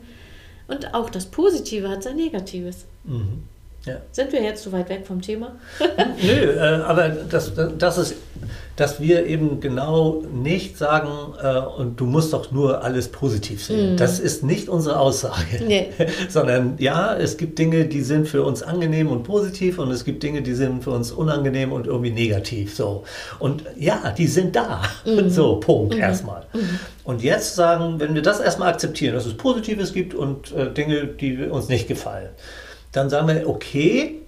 und 0.66 0.94
auch 0.94 1.10
das 1.10 1.26
Positive 1.26 1.88
hat 1.88 2.02
sein 2.02 2.16
Negatives. 2.16 2.86
Mhm. 3.04 3.44
Ja. 3.84 3.96
Sind 4.12 4.32
wir 4.32 4.42
jetzt 4.42 4.62
zu 4.62 4.72
weit 4.72 4.88
weg 4.88 5.06
vom 5.06 5.20
Thema? 5.20 5.56
Nö, 6.22 6.52
äh, 6.52 6.58
aber 6.58 7.10
das, 7.10 7.52
das 7.78 7.98
ist, 7.98 8.14
dass 8.76 9.00
wir 9.00 9.26
eben 9.26 9.60
genau 9.60 10.22
nicht 10.32 10.78
sagen, 10.78 11.08
äh, 11.42 11.58
und 11.58 12.00
du 12.00 12.06
musst 12.06 12.32
doch 12.32 12.50
nur 12.50 12.82
alles 12.82 13.08
positiv 13.08 13.64
sehen. 13.64 13.94
Mm. 13.94 13.96
Das 13.96 14.20
ist 14.20 14.42
nicht 14.42 14.68
unsere 14.68 14.98
Aussage. 14.98 15.62
Nee. 15.66 15.90
Sondern 16.28 16.74
ja, 16.78 17.14
es 17.16 17.36
gibt 17.36 17.58
Dinge, 17.58 17.84
die 17.86 18.02
sind 18.02 18.28
für 18.28 18.42
uns 18.42 18.62
angenehm 18.62 19.10
und 19.10 19.22
positiv 19.22 19.78
und 19.78 19.90
es 19.90 20.04
gibt 20.04 20.22
Dinge, 20.22 20.42
die 20.42 20.54
sind 20.54 20.82
für 20.82 20.90
uns 20.90 21.12
unangenehm 21.12 21.72
und 21.72 21.86
irgendwie 21.86 22.10
negativ. 22.10 22.74
So. 22.74 23.04
Und 23.38 23.64
ja, 23.78 24.12
die 24.16 24.26
sind 24.26 24.56
da. 24.56 24.82
Mm. 25.04 25.28
So, 25.28 25.56
Punkt, 25.56 25.94
mm. 25.94 26.00
erstmal. 26.00 26.46
Mhm. 26.52 26.78
Und 27.04 27.22
jetzt 27.22 27.54
sagen, 27.54 28.00
wenn 28.00 28.14
wir 28.14 28.22
das 28.22 28.40
erstmal 28.40 28.72
akzeptieren, 28.72 29.14
dass 29.14 29.26
es 29.26 29.34
Positives 29.34 29.92
gibt 29.92 30.14
und 30.14 30.52
äh, 30.52 30.72
Dinge, 30.72 31.06
die 31.06 31.44
uns 31.44 31.68
nicht 31.68 31.86
gefallen 31.86 32.30
dann 32.94 33.10
sagen 33.10 33.28
wir, 33.28 33.48
okay, 33.48 34.20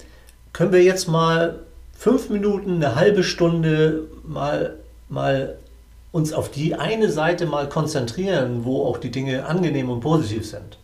können 0.52 0.72
wir 0.72 0.82
jetzt 0.82 1.08
mal 1.08 1.60
fünf 1.98 2.30
Minuten, 2.30 2.76
eine 2.76 2.94
halbe 2.94 3.22
Stunde 3.22 4.04
mal, 4.24 4.76
mal 5.08 5.56
uns 6.12 6.32
auf 6.32 6.50
die 6.50 6.74
eine 6.74 7.10
Seite 7.10 7.46
mal 7.46 7.68
konzentrieren, 7.68 8.64
wo 8.64 8.84
auch 8.86 8.98
die 8.98 9.10
Dinge 9.10 9.46
angenehm 9.46 9.90
und 9.90 10.00
positiv 10.00 10.48
sind. 10.48 10.78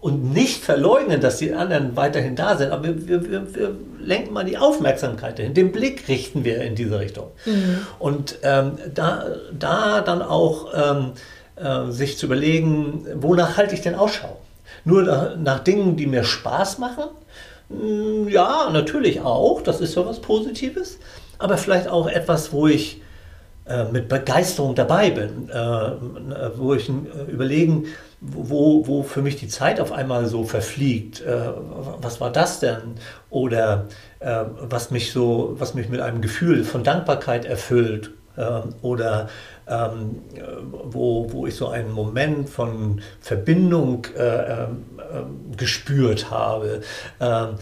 Und 0.00 0.32
nicht 0.32 0.62
verleugnen, 0.62 1.20
dass 1.20 1.38
die 1.38 1.52
anderen 1.52 1.94
weiterhin 1.94 2.34
da 2.34 2.56
sind, 2.56 2.70
aber 2.70 2.84
wir, 2.84 3.30
wir, 3.30 3.54
wir 3.54 3.76
lenken 3.98 4.32
mal 4.32 4.44
die 4.44 4.56
Aufmerksamkeit 4.56 5.38
dahin, 5.38 5.52
den 5.52 5.72
Blick 5.72 6.08
richten 6.08 6.42
wir 6.42 6.62
in 6.62 6.74
diese 6.74 6.98
Richtung. 6.98 7.28
Mhm. 7.44 7.86
Und 7.98 8.38
ähm, 8.42 8.72
da, 8.94 9.24
da 9.58 10.00
dann 10.00 10.22
auch 10.22 10.72
ähm, 10.74 11.12
äh, 11.56 11.90
sich 11.90 12.16
zu 12.16 12.26
überlegen, 12.26 13.06
wonach 13.16 13.58
halte 13.58 13.74
ich 13.74 13.82
denn 13.82 13.94
Ausschau? 13.94 14.38
Nur 14.84 15.02
nach, 15.02 15.36
nach 15.36 15.60
Dingen, 15.60 15.96
die 15.96 16.06
mir 16.06 16.24
Spaß 16.24 16.78
machen? 16.78 17.04
Hm, 17.70 18.28
ja, 18.28 18.68
natürlich 18.72 19.20
auch. 19.20 19.62
Das 19.62 19.80
ist 19.80 19.94
ja 19.94 20.04
was 20.04 20.20
Positives. 20.20 20.98
Aber 21.38 21.56
vielleicht 21.56 21.88
auch 21.88 22.06
etwas, 22.06 22.52
wo 22.52 22.66
ich 22.66 23.00
äh, 23.66 23.84
mit 23.84 24.08
Begeisterung 24.08 24.74
dabei 24.74 25.10
bin, 25.10 25.48
äh, 25.48 25.90
wo 26.56 26.74
ich 26.74 26.88
äh, 26.88 27.30
überlegen, 27.30 27.86
wo, 28.20 28.86
wo 28.86 29.02
für 29.02 29.22
mich 29.22 29.36
die 29.36 29.48
Zeit 29.48 29.80
auf 29.80 29.92
einmal 29.92 30.26
so 30.26 30.44
verfliegt. 30.44 31.22
Äh, 31.22 31.52
was 32.00 32.20
war 32.20 32.30
das 32.30 32.60
denn? 32.60 32.96
Oder 33.30 33.86
äh, 34.18 34.44
was 34.60 34.90
mich 34.90 35.12
so, 35.12 35.54
was 35.58 35.74
mich 35.74 35.88
mit 35.88 36.00
einem 36.00 36.20
Gefühl 36.20 36.64
von 36.64 36.84
Dankbarkeit 36.84 37.44
erfüllt. 37.44 38.10
Äh, 38.36 38.60
oder 38.82 39.28
ähm, 39.70 40.22
wo, 40.84 41.32
wo 41.32 41.46
ich 41.46 41.54
so 41.54 41.68
einen 41.68 41.92
Moment 41.92 42.50
von 42.50 43.00
Verbindung 43.20 44.06
äh, 44.16 44.64
äh, 44.64 44.66
gespürt 45.56 46.30
habe. 46.30 46.82
Ähm, 47.20 47.54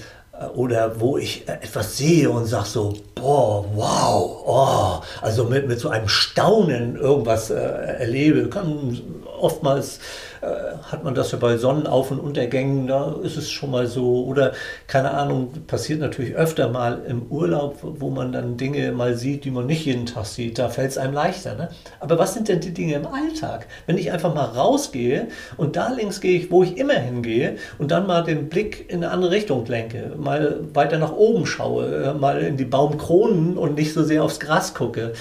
oder 0.54 1.00
wo 1.00 1.18
ich 1.18 1.48
etwas 1.48 1.96
sehe 1.96 2.30
und 2.30 2.46
sage 2.46 2.66
so, 2.66 2.96
boah, 3.16 3.64
wow, 3.74 4.42
oh, 4.46 5.02
also 5.20 5.44
mit, 5.44 5.66
mit 5.66 5.80
so 5.80 5.88
einem 5.88 6.08
Staunen 6.08 6.94
irgendwas 6.96 7.50
äh, 7.50 7.56
erlebe, 7.56 8.48
kann 8.48 9.00
oftmals 9.40 9.96
äh, 9.96 10.00
hat 10.42 11.04
man 11.04 11.14
das 11.14 11.32
ja 11.32 11.38
bei 11.38 11.56
Sonnenauf- 11.56 12.10
und 12.10 12.20
Untergängen, 12.20 12.86
da 12.86 13.14
ist 13.22 13.36
es 13.36 13.50
schon 13.50 13.70
mal 13.70 13.86
so. 13.86 14.24
Oder 14.24 14.52
keine 14.86 15.12
Ahnung, 15.12 15.52
passiert 15.66 16.00
natürlich 16.00 16.34
öfter 16.34 16.68
mal 16.68 17.02
im 17.06 17.22
Urlaub, 17.30 17.78
wo 17.82 18.10
man 18.10 18.32
dann 18.32 18.56
Dinge 18.56 18.92
mal 18.92 19.16
sieht, 19.16 19.44
die 19.44 19.50
man 19.50 19.66
nicht 19.66 19.84
jeden 19.84 20.06
Tag 20.06 20.26
sieht. 20.26 20.58
Da 20.58 20.68
fällt 20.68 20.90
es 20.90 20.98
einem 20.98 21.14
leichter. 21.14 21.54
Ne? 21.54 21.68
Aber 22.00 22.18
was 22.18 22.34
sind 22.34 22.48
denn 22.48 22.60
die 22.60 22.72
Dinge 22.72 22.94
im 22.94 23.06
Alltag? 23.06 23.66
Wenn 23.86 23.98
ich 23.98 24.12
einfach 24.12 24.34
mal 24.34 24.44
rausgehe 24.44 25.28
und 25.56 25.76
da 25.76 25.88
links 25.92 26.20
gehe 26.20 26.38
ich, 26.38 26.50
wo 26.50 26.62
ich 26.62 26.76
immer 26.76 26.94
hingehe 26.94 27.56
und 27.78 27.90
dann 27.90 28.06
mal 28.06 28.22
den 28.22 28.48
Blick 28.48 28.90
in 28.90 29.02
eine 29.02 29.12
andere 29.12 29.30
Richtung 29.32 29.66
lenke, 29.66 30.12
mal 30.16 30.60
weiter 30.74 30.98
nach 30.98 31.12
oben 31.12 31.46
schaue, 31.46 32.04
äh, 32.04 32.14
mal 32.14 32.40
in 32.40 32.56
die 32.56 32.64
Baumkronen 32.64 33.58
und 33.58 33.74
nicht 33.74 33.92
so 33.92 34.02
sehr 34.04 34.22
aufs 34.22 34.40
Gras 34.40 34.74
gucke. 34.74 35.12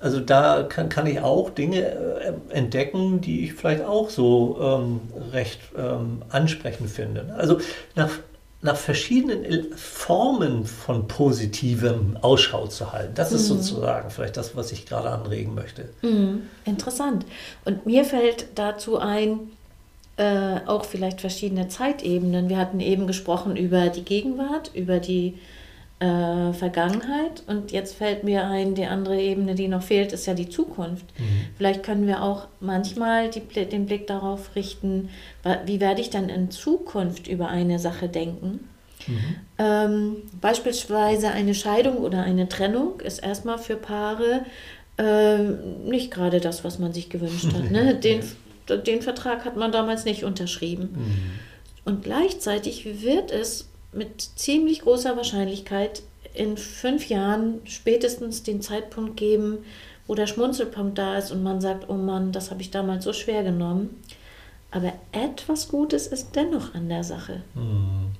Also 0.00 0.20
da 0.20 0.62
kann, 0.62 0.88
kann 0.88 1.06
ich 1.06 1.20
auch 1.20 1.50
Dinge 1.50 1.80
äh, 1.80 2.32
entdecken, 2.50 3.20
die 3.20 3.44
ich 3.44 3.54
vielleicht 3.54 3.84
auch 3.84 4.10
so 4.10 4.58
ähm, 4.60 5.00
recht 5.32 5.60
ähm, 5.76 6.22
ansprechend 6.28 6.90
finde. 6.90 7.34
Also 7.36 7.58
nach, 7.96 8.10
nach 8.62 8.76
verschiedenen 8.76 9.72
Formen 9.74 10.66
von 10.66 11.08
positivem 11.08 12.16
Ausschau 12.20 12.66
zu 12.68 12.92
halten. 12.92 13.14
Das 13.14 13.32
ist 13.32 13.48
mhm. 13.48 13.56
sozusagen 13.56 14.10
vielleicht 14.10 14.36
das, 14.36 14.54
was 14.54 14.70
ich 14.72 14.86
gerade 14.86 15.10
anregen 15.10 15.54
möchte. 15.54 15.88
Mhm. 16.02 16.42
Interessant. 16.64 17.26
Und 17.64 17.86
mir 17.86 18.04
fällt 18.04 18.46
dazu 18.54 18.98
ein, 18.98 19.50
äh, 20.16 20.60
auch 20.66 20.84
vielleicht 20.84 21.20
verschiedene 21.20 21.68
Zeitebenen. 21.68 22.48
Wir 22.48 22.58
hatten 22.58 22.80
eben 22.80 23.06
gesprochen 23.06 23.56
über 23.56 23.88
die 23.88 24.04
Gegenwart, 24.04 24.70
über 24.74 24.98
die 24.98 25.38
äh, 26.00 26.52
Vergangenheit 26.52 27.42
und 27.46 27.72
jetzt 27.72 27.96
fällt 27.96 28.24
mir 28.24 28.46
ein, 28.46 28.74
die 28.74 28.84
andere 28.84 29.20
Ebene, 29.20 29.54
die 29.54 29.68
noch 29.68 29.82
fehlt, 29.82 30.12
ist 30.12 30.26
ja 30.26 30.34
die 30.34 30.48
Zukunft. 30.48 31.06
Mhm. 31.18 31.24
Vielleicht 31.56 31.82
können 31.82 32.06
wir 32.06 32.22
auch 32.22 32.46
manchmal 32.60 33.30
die, 33.30 33.40
den 33.40 33.86
Blick 33.86 34.06
darauf 34.06 34.54
richten, 34.54 35.08
wie 35.66 35.80
werde 35.80 36.00
ich 36.00 36.10
dann 36.10 36.28
in 36.28 36.50
Zukunft 36.50 37.26
über 37.26 37.48
eine 37.48 37.78
Sache 37.78 38.08
denken. 38.08 38.68
Mhm. 39.06 39.36
Ähm, 39.58 40.16
beispielsweise 40.40 41.30
eine 41.30 41.54
Scheidung 41.54 41.98
oder 41.98 42.22
eine 42.22 42.48
Trennung 42.48 43.00
ist 43.00 43.18
erstmal 43.18 43.58
für 43.58 43.76
Paare 43.76 44.44
äh, 44.98 45.38
nicht 45.38 46.10
gerade 46.10 46.40
das, 46.40 46.64
was 46.64 46.78
man 46.78 46.92
sich 46.92 47.08
gewünscht 47.08 47.52
hat. 47.54 47.70
Ne? 47.70 47.94
Den, 48.02 48.20
den 48.86 49.00
Vertrag 49.00 49.46
hat 49.46 49.56
man 49.56 49.72
damals 49.72 50.04
nicht 50.04 50.24
unterschrieben. 50.24 50.90
Mhm. 50.92 51.30
Und 51.86 52.04
gleichzeitig 52.04 53.02
wird 53.02 53.30
es 53.30 53.67
mit 53.92 54.20
ziemlich 54.20 54.82
großer 54.82 55.16
Wahrscheinlichkeit 55.16 56.02
in 56.34 56.56
fünf 56.56 57.08
Jahren 57.08 57.60
spätestens 57.64 58.42
den 58.42 58.62
Zeitpunkt 58.62 59.16
geben, 59.16 59.58
wo 60.06 60.14
der 60.14 60.26
Schmunzelpunkt 60.26 60.98
da 60.98 61.16
ist 61.18 61.30
und 61.30 61.42
man 61.42 61.60
sagt, 61.60 61.88
oh 61.88 61.94
Mann, 61.94 62.32
das 62.32 62.50
habe 62.50 62.62
ich 62.62 62.70
damals 62.70 63.04
so 63.04 63.12
schwer 63.12 63.42
genommen. 63.42 64.02
Aber 64.70 64.92
etwas 65.12 65.68
Gutes 65.68 66.06
ist 66.06 66.36
dennoch 66.36 66.74
an 66.74 66.88
der 66.88 67.04
Sache. 67.04 67.42
Hm. 67.54 68.10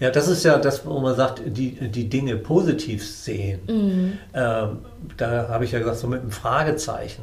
Ja, 0.00 0.10
das 0.10 0.28
ist 0.28 0.44
ja 0.44 0.58
das, 0.58 0.84
wo 0.84 0.98
man 1.00 1.14
sagt, 1.14 1.42
die, 1.46 1.72
die 1.88 2.08
Dinge 2.08 2.36
positiv 2.36 3.06
sehen. 3.06 3.60
Mhm. 3.66 4.18
Ähm, 4.34 4.78
da 5.16 5.48
habe 5.48 5.64
ich 5.64 5.72
ja 5.72 5.78
gesagt, 5.78 5.98
so 5.98 6.08
mit 6.08 6.20
einem 6.20 6.30
Fragezeichen. 6.30 7.22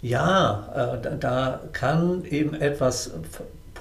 Ja, 0.00 0.94
äh, 0.96 1.02
da, 1.02 1.10
da, 1.10 1.60
kann 1.72 2.24
eben 2.24 2.54
etwas 2.54 3.12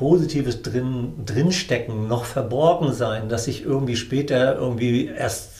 Positives 0.01 0.63
drin, 0.63 1.13
drinstecken, 1.27 2.07
noch 2.07 2.25
verborgen 2.25 2.91
sein, 2.91 3.29
dass 3.29 3.47
ich 3.47 3.63
irgendwie 3.63 3.95
später 3.95 4.55
irgendwie 4.55 5.05
erst 5.05 5.51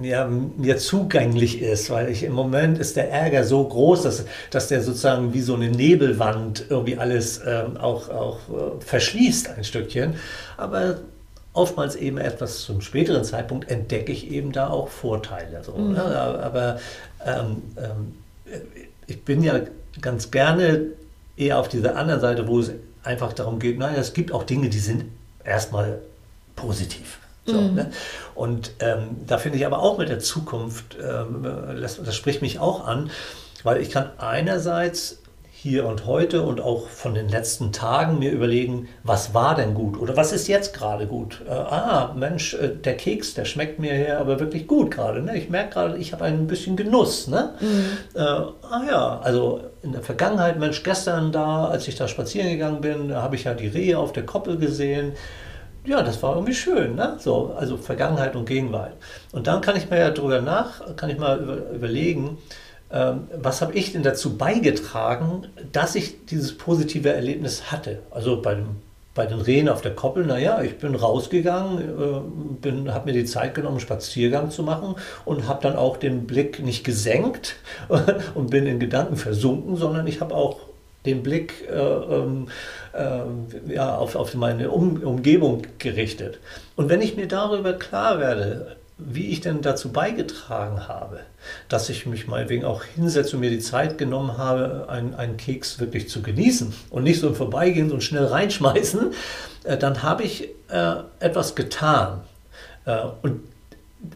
ja, 0.00 0.28
mir 0.28 0.76
zugänglich 0.76 1.60
ist, 1.60 1.90
weil 1.90 2.08
ich 2.08 2.22
im 2.22 2.34
Moment 2.34 2.78
ist 2.78 2.94
der 2.94 3.10
Ärger 3.10 3.42
so 3.42 3.64
groß, 3.64 4.02
dass, 4.02 4.26
dass 4.52 4.68
der 4.68 4.80
sozusagen 4.80 5.34
wie 5.34 5.40
so 5.40 5.56
eine 5.56 5.70
Nebelwand 5.70 6.66
irgendwie 6.68 6.96
alles 6.96 7.40
ähm, 7.44 7.78
auch, 7.78 8.10
auch 8.10 8.38
äh, 8.48 8.80
verschließt 8.80 9.48
ein 9.56 9.64
Stückchen. 9.64 10.14
Aber 10.56 10.98
oftmals 11.54 11.96
eben 11.96 12.18
etwas 12.18 12.60
zum 12.60 12.80
späteren 12.80 13.24
Zeitpunkt 13.24 13.68
entdecke 13.68 14.12
ich 14.12 14.30
eben 14.30 14.52
da 14.52 14.70
auch 14.70 14.86
Vorteile. 14.86 15.64
So, 15.64 15.72
mhm. 15.72 15.94
ne? 15.94 16.04
Aber 16.44 16.78
ähm, 17.26 17.56
ähm, 17.76 18.62
ich 19.08 19.24
bin 19.24 19.42
ja 19.42 19.62
ganz 20.00 20.30
gerne 20.30 20.92
eher 21.38 21.58
auf 21.58 21.68
dieser 21.68 21.96
anderen 21.96 22.20
Seite, 22.20 22.48
wo 22.48 22.60
es 22.60 22.72
einfach 23.02 23.32
darum 23.32 23.58
geht, 23.58 23.78
naja, 23.78 23.98
es 23.98 24.12
gibt 24.12 24.32
auch 24.32 24.42
Dinge, 24.42 24.68
die 24.68 24.78
sind 24.78 25.04
erstmal 25.44 26.00
positiv. 26.56 27.18
So, 27.46 27.60
mhm. 27.60 27.74
ne? 27.74 27.90
Und 28.34 28.72
ähm, 28.80 29.16
da 29.26 29.38
finde 29.38 29.58
ich 29.58 29.64
aber 29.64 29.78
auch 29.80 29.98
mit 29.98 30.08
der 30.08 30.18
Zukunft, 30.18 30.96
ähm, 31.00 31.46
das, 31.80 32.02
das 32.02 32.14
spricht 32.14 32.42
mich 32.42 32.58
auch 32.58 32.86
an, 32.86 33.10
weil 33.62 33.80
ich 33.80 33.90
kann 33.90 34.10
einerseits 34.18 35.18
hier 35.68 35.86
und 35.86 36.06
heute 36.06 36.42
und 36.42 36.60
auch 36.60 36.88
von 36.88 37.14
den 37.14 37.28
letzten 37.28 37.72
Tagen 37.72 38.18
mir 38.18 38.32
überlegen, 38.32 38.88
was 39.02 39.34
war 39.34 39.54
denn 39.54 39.74
gut 39.74 40.00
oder 40.00 40.16
was 40.16 40.32
ist 40.32 40.48
jetzt 40.48 40.74
gerade 40.74 41.06
gut? 41.06 41.42
Äh, 41.46 41.52
ah, 41.52 42.14
Mensch, 42.16 42.54
äh, 42.54 42.70
der 42.70 42.96
Keks, 42.96 43.34
der 43.34 43.44
schmeckt 43.44 43.78
mir 43.78 43.92
hier 43.92 44.18
aber 44.18 44.40
wirklich 44.40 44.66
gut 44.66 44.90
gerade. 44.90 45.20
Ne? 45.20 45.36
Ich 45.36 45.50
merke 45.50 45.74
gerade, 45.74 45.98
ich 45.98 46.12
habe 46.12 46.24
ein 46.24 46.46
bisschen 46.46 46.76
Genuss. 46.76 47.28
Ne? 47.28 47.54
Mhm. 47.60 47.84
Äh, 48.14 48.20
ah 48.20 48.82
ja, 48.88 49.20
also 49.20 49.60
in 49.82 49.92
der 49.92 50.02
Vergangenheit, 50.02 50.58
Mensch, 50.58 50.82
gestern 50.82 51.32
da, 51.32 51.66
als 51.66 51.86
ich 51.86 51.96
da 51.96 52.08
spazieren 52.08 52.48
gegangen 52.48 52.80
bin, 52.80 53.14
habe 53.14 53.36
ich 53.36 53.44
ja 53.44 53.54
die 53.54 53.68
Rehe 53.68 53.98
auf 53.98 54.12
der 54.12 54.24
Koppel 54.24 54.56
gesehen. 54.56 55.12
ja, 55.84 56.02
das 56.02 56.22
war 56.22 56.34
irgendwie 56.34 56.54
schön, 56.54 56.96
ne? 56.96 57.16
So, 57.18 57.54
also 57.56 57.76
Vergangenheit 57.76 58.36
und 58.36 58.46
Gegenwart. 58.46 58.92
Und 59.32 59.46
dann 59.46 59.60
kann 59.60 59.76
ich 59.76 59.90
mir 59.90 59.98
ja 59.98 60.10
drüber 60.10 60.40
nach, 60.40 60.96
kann 60.96 61.10
ich 61.10 61.18
mal 61.18 61.38
über, 61.38 61.70
überlegen, 61.70 62.38
was 62.90 63.60
habe 63.60 63.74
ich 63.74 63.92
denn 63.92 64.02
dazu 64.02 64.38
beigetragen, 64.38 65.46
dass 65.72 65.94
ich 65.94 66.24
dieses 66.26 66.56
positive 66.56 67.10
Erlebnis 67.10 67.70
hatte? 67.70 67.98
Also 68.10 68.40
bei, 68.40 68.54
dem, 68.54 68.76
bei 69.14 69.26
den 69.26 69.40
Rehen 69.40 69.68
auf 69.68 69.82
der 69.82 69.94
Koppel, 69.94 70.24
naja, 70.24 70.62
ich 70.62 70.78
bin 70.78 70.94
rausgegangen, 70.94 71.82
äh, 72.64 72.90
habe 72.90 73.06
mir 73.06 73.12
die 73.12 73.26
Zeit 73.26 73.54
genommen, 73.54 73.76
einen 73.76 73.80
Spaziergang 73.80 74.50
zu 74.50 74.62
machen 74.62 74.94
und 75.26 75.46
habe 75.46 75.62
dann 75.62 75.76
auch 75.76 75.98
den 75.98 76.26
Blick 76.26 76.60
nicht 76.60 76.82
gesenkt 76.82 77.56
und 78.34 78.50
bin 78.50 78.66
in 78.66 78.80
Gedanken 78.80 79.16
versunken, 79.16 79.76
sondern 79.76 80.06
ich 80.06 80.22
habe 80.22 80.34
auch 80.34 80.60
den 81.04 81.22
Blick 81.22 81.68
äh, 81.70 81.74
ähm, 81.74 82.48
äh, 82.92 83.74
ja, 83.74 83.96
auf, 83.96 84.16
auf 84.16 84.34
meine 84.34 84.70
um 84.70 85.02
Umgebung 85.02 85.62
gerichtet. 85.78 86.38
Und 86.76 86.88
wenn 86.88 87.02
ich 87.02 87.16
mir 87.16 87.28
darüber 87.28 87.74
klar 87.74 88.18
werde, 88.18 88.77
wie 88.98 89.28
ich 89.28 89.40
denn 89.40 89.62
dazu 89.62 89.92
beigetragen 89.92 90.88
habe, 90.88 91.20
dass 91.68 91.88
ich 91.88 92.04
mich 92.04 92.26
meinetwegen 92.26 92.64
auch 92.64 92.82
hinsetze 92.82 93.36
und 93.36 93.40
mir 93.40 93.50
die 93.50 93.60
Zeit 93.60 93.96
genommen 93.96 94.36
habe, 94.36 94.86
einen, 94.88 95.14
einen 95.14 95.36
Keks 95.36 95.78
wirklich 95.78 96.08
zu 96.08 96.20
genießen 96.20 96.74
und 96.90 97.04
nicht 97.04 97.20
so 97.20 97.28
im 97.28 97.36
Vorbeigehen 97.36 97.92
und 97.92 98.02
schnell 98.02 98.24
reinschmeißen, 98.26 99.12
äh, 99.64 99.78
dann 99.78 100.02
habe 100.02 100.24
ich 100.24 100.48
äh, 100.68 100.94
etwas 101.20 101.54
getan. 101.54 102.22
Äh, 102.84 103.04
und 103.22 103.42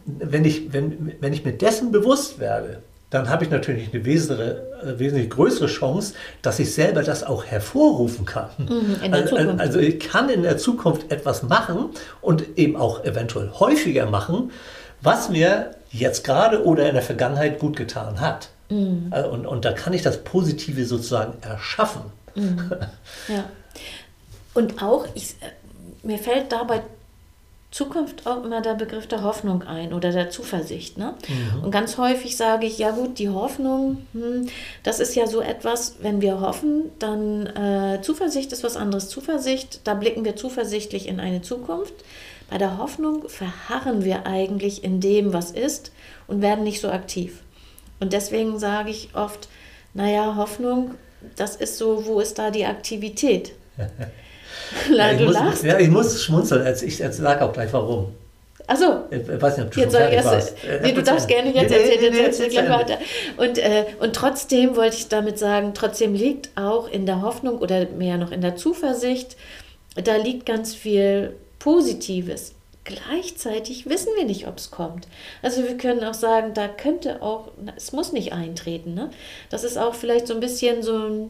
wenn 0.05 0.45
ich, 0.45 0.73
wenn, 0.73 1.13
wenn 1.19 1.33
ich 1.33 1.45
mir 1.45 1.53
dessen 1.53 1.91
bewusst 1.91 2.39
werde, 2.39 2.83
dann 3.13 3.29
habe 3.29 3.43
ich 3.43 3.51
natürlich 3.51 3.93
eine 3.93 4.05
wesentliche, 4.05 4.63
äh, 4.81 4.97
wesentlich 4.97 5.29
größere 5.29 5.67
Chance, 5.67 6.15
dass 6.41 6.57
ich 6.57 6.73
selber 6.73 7.03
das 7.03 7.23
auch 7.23 7.45
hervorrufen 7.45 8.25
kann. 8.25 8.49
Mhm, 8.57 8.97
also, 9.11 9.35
also, 9.35 9.79
ich 9.79 9.99
kann 9.99 10.29
in 10.29 10.41
der 10.41 10.57
Zukunft 10.57 11.11
etwas 11.11 11.43
machen 11.43 11.89
und 12.21 12.57
eben 12.57 12.75
auch 12.75 13.03
eventuell 13.03 13.51
häufiger 13.51 14.07
machen, 14.07 14.51
was 15.01 15.29
mir 15.29 15.71
jetzt 15.91 16.23
gerade 16.23 16.65
oder 16.65 16.87
in 16.87 16.95
der 16.95 17.03
Vergangenheit 17.03 17.59
gut 17.59 17.75
getan 17.75 18.19
hat. 18.19 18.49
Mhm. 18.69 19.07
Also, 19.11 19.29
und, 19.29 19.45
und 19.45 19.63
da 19.63 19.73
kann 19.73 19.93
ich 19.93 20.01
das 20.01 20.23
Positive 20.23 20.85
sozusagen 20.85 21.33
erschaffen. 21.41 22.01
Mhm. 22.35 22.71
Ja. 23.27 23.45
Und 24.55 24.83
auch, 24.83 25.07
ich, 25.13 25.35
äh, 25.41 26.05
mir 26.05 26.17
fällt 26.17 26.51
dabei 26.51 26.81
Zukunft 27.73 28.27
auch 28.27 28.43
immer 28.43 28.61
der 28.61 28.75
Begriff 28.75 29.07
der 29.07 29.23
Hoffnung 29.23 29.63
ein 29.63 29.93
oder 29.93 30.11
der 30.11 30.29
Zuversicht. 30.29 30.99
Ne? 30.99 31.15
Mhm. 31.27 31.63
Und 31.63 31.71
ganz 31.71 31.97
häufig 31.97 32.37
sage 32.37 32.67
ich, 32.67 32.77
ja 32.77 32.91
gut, 32.91 33.17
die 33.17 33.29
Hoffnung, 33.29 34.05
hm, 34.13 34.47
das 34.83 34.99
ist 34.99 35.15
ja 35.15 35.25
so 35.25 35.41
etwas, 35.41 35.95
wenn 35.99 36.21
wir 36.21 36.39
hoffen, 36.39 36.91
dann 36.99 37.47
äh, 37.47 37.99
Zuversicht 38.03 38.51
ist 38.51 38.63
was 38.63 38.77
anderes. 38.77 39.09
Zuversicht, 39.09 39.81
da 39.85 39.95
blicken 39.95 40.23
wir 40.23 40.35
zuversichtlich 40.35 41.07
in 41.07 41.19
eine 41.19 41.41
Zukunft. 41.41 41.95
Bei 42.47 42.59
der 42.59 42.77
Hoffnung 42.77 43.27
verharren 43.27 44.03
wir 44.03 44.27
eigentlich 44.27 44.83
in 44.83 44.99
dem, 44.99 45.33
was 45.33 45.49
ist 45.49 45.91
und 46.27 46.43
werden 46.43 46.63
nicht 46.63 46.79
so 46.79 46.89
aktiv. 46.89 47.41
Und 47.99 48.13
deswegen 48.13 48.59
sage 48.59 48.91
ich 48.91 49.15
oft, 49.15 49.49
naja, 49.95 50.35
Hoffnung, 50.35 50.91
das 51.37 51.55
ist 51.55 51.79
so, 51.79 52.05
wo 52.05 52.19
ist 52.19 52.37
da 52.37 52.51
die 52.51 52.65
Aktivität? 52.65 53.53
ja, 54.95 55.13
du 55.13 55.25
muss, 55.25 55.33
lachst. 55.33 55.63
Ja, 55.63 55.79
ich 55.79 55.89
muss 55.89 56.23
schmunzeln. 56.23 56.75
Ich, 56.83 56.97
sage 56.97 57.43
auch 57.43 57.53
gleich 57.53 57.71
warum. 57.73 58.13
Achso. 58.65 59.03
Ich 59.11 59.41
weiß 59.41 59.57
nicht, 59.57 59.65
ob 59.67 59.71
du 59.73 59.79
jetzt 59.81 59.93
schon 59.93 60.01
erst, 60.01 60.27
warst. 60.27 60.55
Nee, 60.81 60.93
du 60.93 61.03
darfst 61.03 61.27
gerne 61.27 61.53
jetzt 61.53 61.69
nee, 61.69 61.77
erzählen, 61.77 62.01
nee, 62.01 62.09
nee, 62.09 62.21
jetzt 62.21 62.49
gleich 62.49 62.69
weiter. 62.69 62.97
Und, 63.37 63.57
äh, 63.57 63.85
und 63.99 64.15
trotzdem 64.15 64.75
wollte 64.75 64.95
ich 64.95 65.09
damit 65.09 65.37
sagen, 65.37 65.73
trotzdem 65.73 66.13
liegt 66.13 66.49
auch 66.55 66.89
in 66.89 67.05
der 67.05 67.21
Hoffnung 67.21 67.57
oder 67.57 67.85
mehr 67.87 68.17
noch 68.17 68.31
in 68.31 68.41
der 68.41 68.55
Zuversicht, 68.55 69.35
da 69.95 70.15
liegt 70.15 70.45
ganz 70.45 70.73
viel 70.73 71.35
Positives. 71.59 72.53
Gleichzeitig 72.85 73.87
wissen 73.89 74.09
wir 74.17 74.25
nicht, 74.25 74.47
ob 74.47 74.57
es 74.57 74.71
kommt. 74.71 75.07
Also 75.41 75.63
wir 75.63 75.77
können 75.77 76.03
auch 76.03 76.13
sagen, 76.13 76.53
da 76.53 76.67
könnte 76.67 77.21
auch, 77.21 77.49
es 77.77 77.93
muss 77.93 78.11
nicht 78.11 78.33
eintreten. 78.33 78.93
Ne? 78.93 79.09
Das 79.49 79.63
ist 79.63 79.77
auch 79.77 79.95
vielleicht 79.95 80.27
so 80.27 80.33
ein 80.33 80.41
bisschen 80.41 80.83
so 80.83 80.97
ein 80.97 81.29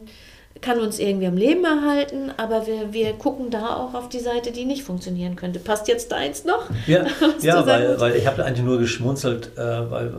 kann 0.60 0.80
uns 0.80 0.98
irgendwie 0.98 1.26
am 1.26 1.36
Leben 1.36 1.64
erhalten, 1.64 2.32
aber 2.36 2.66
wir, 2.66 2.92
wir 2.92 3.12
gucken 3.14 3.50
da 3.50 3.76
auch 3.76 3.94
auf 3.94 4.08
die 4.08 4.20
Seite, 4.20 4.52
die 4.52 4.64
nicht 4.64 4.84
funktionieren 4.84 5.36
könnte. 5.36 5.58
Passt 5.58 5.88
jetzt 5.88 6.12
deins 6.12 6.44
noch? 6.44 6.70
Ja, 6.86 7.04
ja 7.40 7.66
weil, 7.66 8.00
weil 8.00 8.16
ich 8.16 8.26
habe 8.26 8.44
eigentlich 8.44 8.64
nur 8.64 8.78
geschmunzelt, 8.78 9.50
äh, 9.56 9.90
weil 9.90 10.12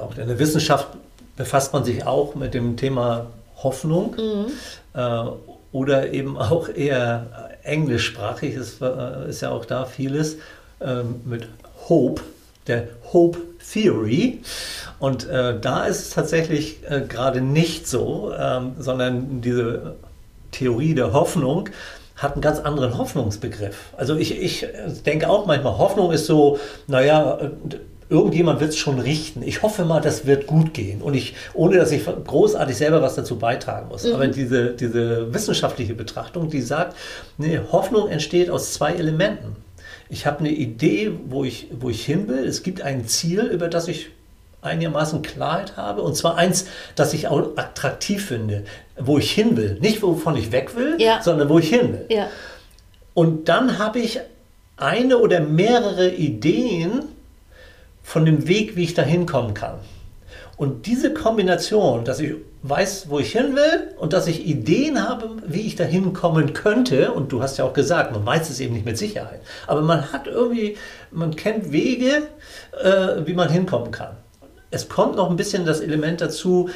auch 0.00 0.16
in 0.16 0.28
der 0.28 0.38
Wissenschaft 0.38 0.88
befasst 1.36 1.72
man 1.72 1.84
sich 1.84 2.06
auch 2.06 2.34
mit 2.34 2.54
dem 2.54 2.76
Thema 2.76 3.26
Hoffnung 3.62 4.14
mhm. 4.16 4.46
äh, 4.94 5.24
oder 5.72 6.12
eben 6.12 6.38
auch 6.38 6.68
eher 6.68 7.50
englischsprachig, 7.62 8.54
ist, 8.54 8.80
äh, 8.80 9.28
ist 9.28 9.42
ja 9.42 9.50
auch 9.50 9.64
da 9.64 9.84
vieles 9.84 10.36
äh, 10.80 11.02
mit 11.24 11.48
Hope, 11.88 12.22
der 12.66 12.88
Hope 13.12 13.38
Theory. 13.72 14.40
Und 14.98 15.28
äh, 15.28 15.58
da 15.58 15.84
ist 15.84 16.00
es 16.00 16.10
tatsächlich 16.10 16.78
äh, 16.88 17.02
gerade 17.02 17.40
nicht 17.40 17.88
so, 17.88 18.32
ähm, 18.38 18.72
sondern 18.78 19.40
diese 19.40 19.96
Theorie 20.50 20.94
der 20.94 21.12
Hoffnung 21.12 21.68
hat 22.16 22.34
einen 22.34 22.42
ganz 22.42 22.58
anderen 22.58 22.98
Hoffnungsbegriff. 22.98 23.94
Also 23.96 24.16
ich, 24.16 24.38
ich 24.38 24.66
denke 25.06 25.28
auch 25.30 25.46
manchmal, 25.46 25.78
Hoffnung 25.78 26.12
ist 26.12 26.26
so, 26.26 26.58
naja, 26.86 27.38
irgendjemand 28.10 28.60
wird 28.60 28.70
es 28.70 28.76
schon 28.76 28.98
richten. 28.98 29.42
Ich 29.42 29.62
hoffe 29.62 29.84
mal, 29.84 30.00
das 30.00 30.26
wird 30.26 30.46
gut 30.46 30.74
gehen. 30.74 31.00
Und 31.00 31.14
ich, 31.14 31.34
ohne 31.54 31.76
dass 31.76 31.92
ich 31.92 32.04
großartig 32.04 32.76
selber 32.76 33.00
was 33.00 33.14
dazu 33.14 33.38
beitragen 33.38 33.88
muss. 33.88 34.04
Mhm. 34.04 34.14
Aber 34.14 34.26
diese, 34.26 34.70
diese 34.74 35.32
wissenschaftliche 35.32 35.94
Betrachtung, 35.94 36.50
die 36.50 36.60
sagt, 36.60 36.96
nee, 37.38 37.60
Hoffnung 37.72 38.08
entsteht 38.08 38.50
aus 38.50 38.74
zwei 38.74 38.92
Elementen. 38.92 39.56
Ich 40.10 40.26
habe 40.26 40.40
eine 40.40 40.50
Idee, 40.50 41.12
wo 41.28 41.44
ich, 41.44 41.68
wo 41.72 41.88
ich 41.88 42.04
hin 42.04 42.28
will. 42.28 42.44
Es 42.44 42.62
gibt 42.62 42.82
ein 42.82 43.06
Ziel, 43.06 43.42
über 43.42 43.68
das 43.68 43.88
ich 43.88 44.10
einigermaßen 44.60 45.22
Klarheit 45.22 45.76
habe. 45.76 46.02
Und 46.02 46.16
zwar 46.16 46.36
eins, 46.36 46.66
das 46.96 47.14
ich 47.14 47.28
auch 47.28 47.56
attraktiv 47.56 48.26
finde, 48.26 48.64
wo 48.98 49.18
ich 49.18 49.30
hin 49.30 49.56
will. 49.56 49.78
Nicht 49.80 50.02
wovon 50.02 50.36
ich 50.36 50.52
weg 50.52 50.76
will, 50.76 50.96
ja. 50.98 51.22
sondern 51.22 51.48
wo 51.48 51.58
ich 51.58 51.70
hin 51.70 51.92
will. 51.92 52.06
Ja. 52.10 52.28
Und 53.14 53.48
dann 53.48 53.78
habe 53.78 54.00
ich 54.00 54.20
eine 54.76 55.18
oder 55.18 55.40
mehrere 55.40 56.10
Ideen 56.10 57.04
von 58.02 58.24
dem 58.24 58.48
Weg, 58.48 58.76
wie 58.76 58.84
ich 58.84 58.94
da 58.94 59.02
hinkommen 59.02 59.54
kann. 59.54 59.78
Und 60.56 60.86
diese 60.86 61.14
Kombination, 61.14 62.04
dass 62.04 62.18
ich 62.20 62.34
weiß, 62.62 63.06
wo 63.08 63.18
ich 63.18 63.32
hin 63.32 63.56
will 63.56 63.94
und 63.96 64.12
dass 64.12 64.26
ich 64.26 64.46
Ideen 64.46 65.08
habe, 65.08 65.36
wie 65.46 65.62
ich 65.62 65.76
da 65.76 65.84
hinkommen 65.84 66.52
könnte, 66.52 67.12
und 67.12 67.32
du 67.32 67.42
hast 67.42 67.56
ja 67.56 67.64
auch 67.64 67.72
gesagt, 67.72 68.12
man 68.12 68.24
weiß 68.24 68.50
es 68.50 68.60
eben 68.60 68.74
nicht 68.74 68.84
mit 68.84 68.98
Sicherheit, 68.98 69.40
aber 69.66 69.80
man 69.80 70.12
hat 70.12 70.26
irgendwie, 70.26 70.76
man 71.10 71.34
kennt 71.36 71.72
Wege, 71.72 72.28
äh, 72.82 73.26
wie 73.26 73.34
man 73.34 73.48
hinkommen 73.48 73.90
kann. 73.90 74.16
Es 74.70 74.88
kommt 74.88 75.16
noch 75.16 75.30
ein 75.30 75.36
bisschen 75.36 75.64
das 75.64 75.80
Element 75.80 76.20
dazu, 76.20 76.68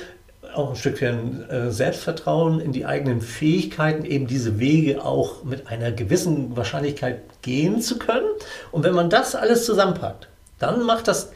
auch 0.55 0.70
ein 0.70 0.77
Stückchen 0.77 1.49
äh, 1.51 1.70
Selbstvertrauen 1.70 2.61
in 2.61 2.73
die 2.73 2.87
eigenen 2.87 3.20
Fähigkeiten, 3.20 4.05
eben 4.05 4.27
diese 4.27 4.59
Wege 4.59 5.05
auch 5.05 5.44
mit 5.44 5.66
einer 5.66 5.92
gewissen 5.92 6.57
Wahrscheinlichkeit 6.57 7.20
gehen 7.42 7.81
zu 7.81 7.99
können. 7.99 8.27
Und 8.73 8.85
wenn 8.85 8.94
man 8.94 9.11
das 9.11 9.35
alles 9.35 9.66
zusammenpackt, 9.66 10.29
dann 10.59 10.83
macht 10.83 11.09
das 11.09 11.31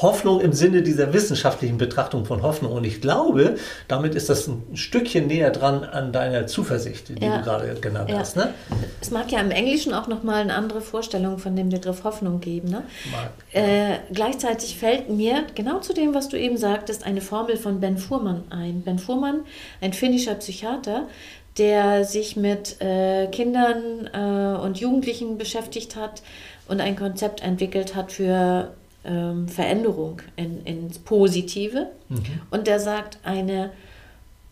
Hoffnung 0.00 0.40
im 0.40 0.52
Sinne 0.52 0.82
dieser 0.82 1.12
wissenschaftlichen 1.12 1.76
Betrachtung 1.76 2.24
von 2.24 2.42
Hoffnung. 2.42 2.72
Und 2.72 2.84
ich 2.84 3.00
glaube, 3.00 3.56
damit 3.88 4.14
ist 4.14 4.28
das 4.28 4.46
ein 4.46 4.62
Stückchen 4.74 5.26
näher 5.26 5.50
dran 5.50 5.84
an 5.84 6.12
deiner 6.12 6.46
Zuversicht, 6.46 7.10
die 7.10 7.24
ja. 7.24 7.38
du 7.38 7.44
gerade 7.44 7.74
genannt 7.74 8.10
ja. 8.10 8.18
hast. 8.18 8.36
Ne? 8.36 8.54
Es 9.00 9.10
mag 9.10 9.30
ja 9.30 9.40
im 9.40 9.50
Englischen 9.50 9.92
auch 9.92 10.08
nochmal 10.08 10.42
eine 10.42 10.54
andere 10.54 10.80
Vorstellung 10.80 11.38
von 11.38 11.54
dem 11.56 11.68
Begriff 11.68 12.04
Hoffnung 12.04 12.40
geben. 12.40 12.70
Ne? 12.70 12.82
Äh, 13.52 13.98
gleichzeitig 14.12 14.78
fällt 14.78 15.08
mir 15.08 15.44
genau 15.54 15.80
zu 15.80 15.92
dem, 15.92 16.14
was 16.14 16.28
du 16.28 16.38
eben 16.38 16.56
sagtest, 16.56 17.04
eine 17.04 17.20
Formel 17.20 17.56
von 17.56 17.80
Ben 17.80 17.98
Fuhrmann 17.98 18.44
ein. 18.50 18.82
Ben 18.82 18.98
Fuhrmann, 18.98 19.40
ein 19.80 19.92
finnischer 19.92 20.34
Psychiater, 20.36 21.08
der 21.58 22.04
sich 22.04 22.36
mit 22.36 22.80
äh, 22.80 23.26
Kindern 23.26 24.08
äh, 24.12 24.58
und 24.62 24.78
Jugendlichen 24.78 25.36
beschäftigt 25.36 25.96
hat 25.96 26.22
und 26.68 26.80
ein 26.80 26.96
Konzept 26.96 27.42
entwickelt 27.42 27.94
hat 27.94 28.12
für 28.12 28.72
ähm, 29.04 29.48
Veränderung 29.48 30.20
in, 30.36 30.64
ins 30.64 30.98
Positive. 30.98 31.88
Mhm. 32.08 32.22
Und 32.50 32.66
der 32.66 32.80
sagt, 32.80 33.18
eine 33.22 33.70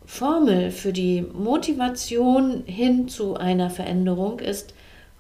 Formel 0.05 0.71
für 0.71 0.93
die 0.93 1.23
Motivation 1.23 2.65
hin 2.67 3.09
zu 3.09 3.37
einer 3.37 3.71
Veränderung 3.71 4.41
ist 4.41 4.75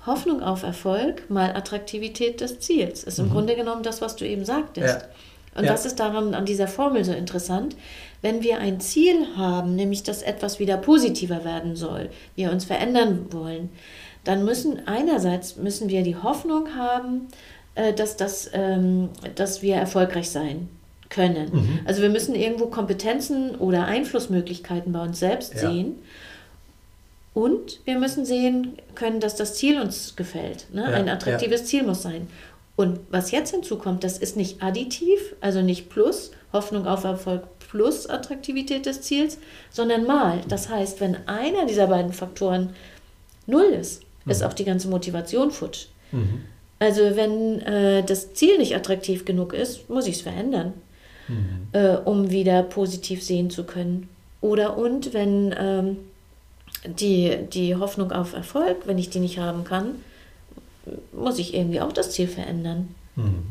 Hoffnung 0.06 0.42
auf 0.42 0.62
Erfolg 0.62 1.28
mal 1.30 1.54
Attraktivität 1.54 2.40
des 2.40 2.58
Ziels. 2.58 3.04
Ist 3.04 3.18
im 3.18 3.26
mhm. 3.26 3.32
Grunde 3.32 3.56
genommen 3.56 3.82
das, 3.82 4.00
was 4.00 4.16
du 4.16 4.26
eben 4.26 4.44
sagtest. 4.44 5.02
Ja. 5.02 5.08
Und 5.56 5.64
ja. 5.64 5.72
das 5.72 5.84
ist 5.84 6.00
daran 6.00 6.34
an 6.34 6.46
dieser 6.46 6.68
Formel 6.68 7.04
so 7.04 7.12
interessant. 7.12 7.76
Wenn 8.22 8.42
wir 8.42 8.58
ein 8.58 8.80
Ziel 8.80 9.26
haben, 9.36 9.74
nämlich 9.76 10.02
dass 10.02 10.22
etwas 10.22 10.58
wieder 10.58 10.76
positiver 10.76 11.44
werden 11.44 11.76
soll, 11.76 12.10
wir 12.36 12.50
uns 12.50 12.64
verändern 12.64 13.26
wollen, 13.30 13.70
dann 14.24 14.44
müssen 14.44 14.86
einerseits 14.86 15.56
müssen 15.56 15.88
wir 15.88 16.02
die 16.02 16.16
Hoffnung 16.16 16.76
haben, 16.76 17.28
äh, 17.74 17.92
dass, 17.92 18.16
das, 18.16 18.50
ähm, 18.52 19.10
dass 19.34 19.62
wir 19.62 19.76
erfolgreich 19.76 20.30
sein 20.30 20.68
können. 21.08 21.50
Mhm. 21.52 21.80
Also 21.84 22.02
wir 22.02 22.08
müssen 22.08 22.34
irgendwo 22.34 22.66
Kompetenzen 22.66 23.56
oder 23.56 23.86
Einflussmöglichkeiten 23.86 24.92
bei 24.92 25.02
uns 25.02 25.18
selbst 25.18 25.54
ja. 25.54 25.70
sehen. 25.70 25.96
Und 27.34 27.80
wir 27.84 27.98
müssen 27.98 28.24
sehen 28.24 28.78
können, 28.94 29.20
dass 29.20 29.36
das 29.36 29.54
Ziel 29.54 29.80
uns 29.80 30.16
gefällt. 30.16 30.66
Ne? 30.72 30.82
Ja, 30.82 30.88
Ein 30.88 31.08
attraktives 31.08 31.60
ja. 31.60 31.66
Ziel 31.66 31.82
muss 31.84 32.02
sein. 32.02 32.28
Und 32.76 33.00
was 33.10 33.30
jetzt 33.30 33.50
hinzukommt, 33.50 34.04
das 34.04 34.18
ist 34.18 34.36
nicht 34.36 34.62
additiv, 34.62 35.34
also 35.40 35.60
nicht 35.60 35.90
plus, 35.90 36.30
Hoffnung 36.52 36.86
auf 36.86 37.04
Erfolg 37.04 37.44
plus 37.58 38.08
Attraktivität 38.08 38.86
des 38.86 39.02
Ziels, 39.02 39.38
sondern 39.70 40.06
mal. 40.06 40.40
Das 40.48 40.68
heißt, 40.68 41.00
wenn 41.00 41.28
einer 41.28 41.66
dieser 41.66 41.86
beiden 41.86 42.12
Faktoren 42.12 42.70
null 43.46 43.66
ist, 43.66 44.02
ist 44.26 44.42
auch 44.42 44.52
die 44.52 44.64
ganze 44.64 44.88
Motivation 44.88 45.50
futsch. 45.50 45.86
Mhm. 46.10 46.44
Also 46.80 47.14
wenn 47.14 47.60
äh, 47.60 48.02
das 48.02 48.32
Ziel 48.34 48.58
nicht 48.58 48.74
attraktiv 48.74 49.24
genug 49.24 49.52
ist, 49.52 49.88
muss 49.88 50.06
ich 50.08 50.16
es 50.16 50.20
verändern, 50.22 50.72
Mhm. 51.28 51.68
äh, 51.72 51.96
um 51.96 52.30
wieder 52.30 52.62
positiv 52.64 53.22
sehen 53.22 53.50
zu 53.50 53.62
können. 53.64 54.08
Oder 54.40 54.76
und 54.76 55.12
wenn 55.14 55.54
ähm, 55.56 55.96
die, 56.98 57.36
die 57.52 57.76
Hoffnung 57.76 58.10
auf 58.10 58.32
Erfolg, 58.32 58.78
wenn 58.86 58.98
ich 58.98 59.10
die 59.10 59.20
nicht 59.20 59.38
haben 59.38 59.62
kann, 59.64 59.96
muss 61.12 61.38
ich 61.38 61.54
irgendwie 61.54 61.80
auch 61.80 61.92
das 61.92 62.10
Ziel 62.10 62.26
verändern, 62.26 62.94
Mhm. 63.14 63.42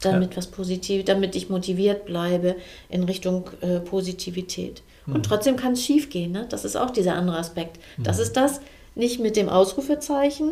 damit 0.00 0.36
was 0.36 0.46
positiv, 0.46 1.04
damit 1.04 1.36
ich 1.36 1.50
motiviert 1.50 2.06
bleibe 2.06 2.56
in 2.88 3.02
Richtung 3.04 3.50
äh, 3.60 3.80
Positivität. 3.80 4.82
Und 5.06 5.24
trotzdem 5.24 5.56
kann 5.56 5.72
es 5.72 5.82
schief 5.84 6.10
gehen, 6.10 6.32
ne? 6.32 6.46
Das 6.50 6.66
ist 6.66 6.76
auch 6.76 6.90
dieser 6.90 7.14
andere 7.14 7.38
Aspekt. 7.38 7.78
Das 7.96 8.18
ist 8.18 8.34
das 8.36 8.60
nicht 8.94 9.20
mit 9.20 9.36
dem 9.36 9.48
Ausrufezeichen, 9.48 10.50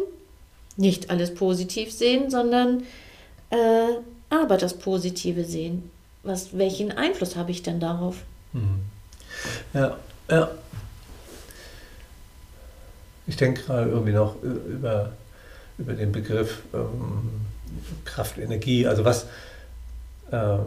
nicht 0.77 1.11
alles 1.11 1.35
positiv 1.35 1.93
sehen, 1.93 2.31
sondern 2.31 2.83
äh, 3.51 3.97
aber 4.31 4.57
das 4.57 4.75
Positive 4.75 5.45
sehen. 5.45 5.91
Was, 6.23 6.57
welchen 6.59 6.93
Einfluss 6.93 7.37
habe 7.37 7.51
ich 7.51 7.63
denn 7.63 7.81
darauf? 7.81 8.17
Ja, 9.75 9.97
ja. 10.31 10.51
Ich 13.29 13.37
denke 13.37 13.63
gerade 13.63 13.91
irgendwie 13.91 14.13
noch 14.13 14.41
über, 14.43 15.13
über 15.79 15.93
den 15.95 16.13
Begriff 16.13 16.63
ähm, 16.73 17.47
Kraft, 18.05 18.39
Energie. 18.39 18.87
Also 18.87 19.05
was, 19.05 19.27
äh, 20.31 20.59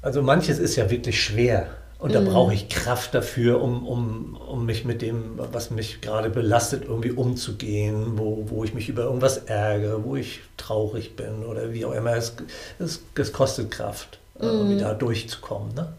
also 0.00 0.22
manches 0.22 0.58
ist 0.58 0.76
ja 0.76 0.90
wirklich 0.90 1.22
schwer. 1.22 1.68
Und 2.02 2.14
da 2.16 2.20
Mhm. 2.20 2.24
brauche 2.26 2.52
ich 2.52 2.68
Kraft 2.68 3.14
dafür, 3.14 3.62
um, 3.62 3.86
um, 3.86 4.34
um 4.36 4.66
mich 4.66 4.84
mit 4.84 5.02
dem, 5.02 5.38
was 5.52 5.70
mich 5.70 6.00
gerade 6.00 6.30
belastet, 6.30 6.82
irgendwie 6.84 7.12
umzugehen, 7.12 8.18
wo, 8.18 8.44
wo 8.48 8.64
ich 8.64 8.74
mich 8.74 8.88
über 8.88 9.04
irgendwas 9.04 9.36
ärgere, 9.38 10.02
wo 10.04 10.16
ich 10.16 10.40
traurig 10.56 11.14
bin 11.14 11.44
oder 11.44 11.72
wie 11.72 11.84
auch 11.84 11.92
immer. 11.92 12.16
Es, 12.16 12.34
es, 12.80 13.02
es 13.14 13.32
kostet 13.32 13.70
Kraft, 13.70 14.18
äh, 14.40 14.46
irgendwie 14.46 14.78
da 14.80 14.94
durchzukommen. 14.94 15.74
Ne? 15.76 15.92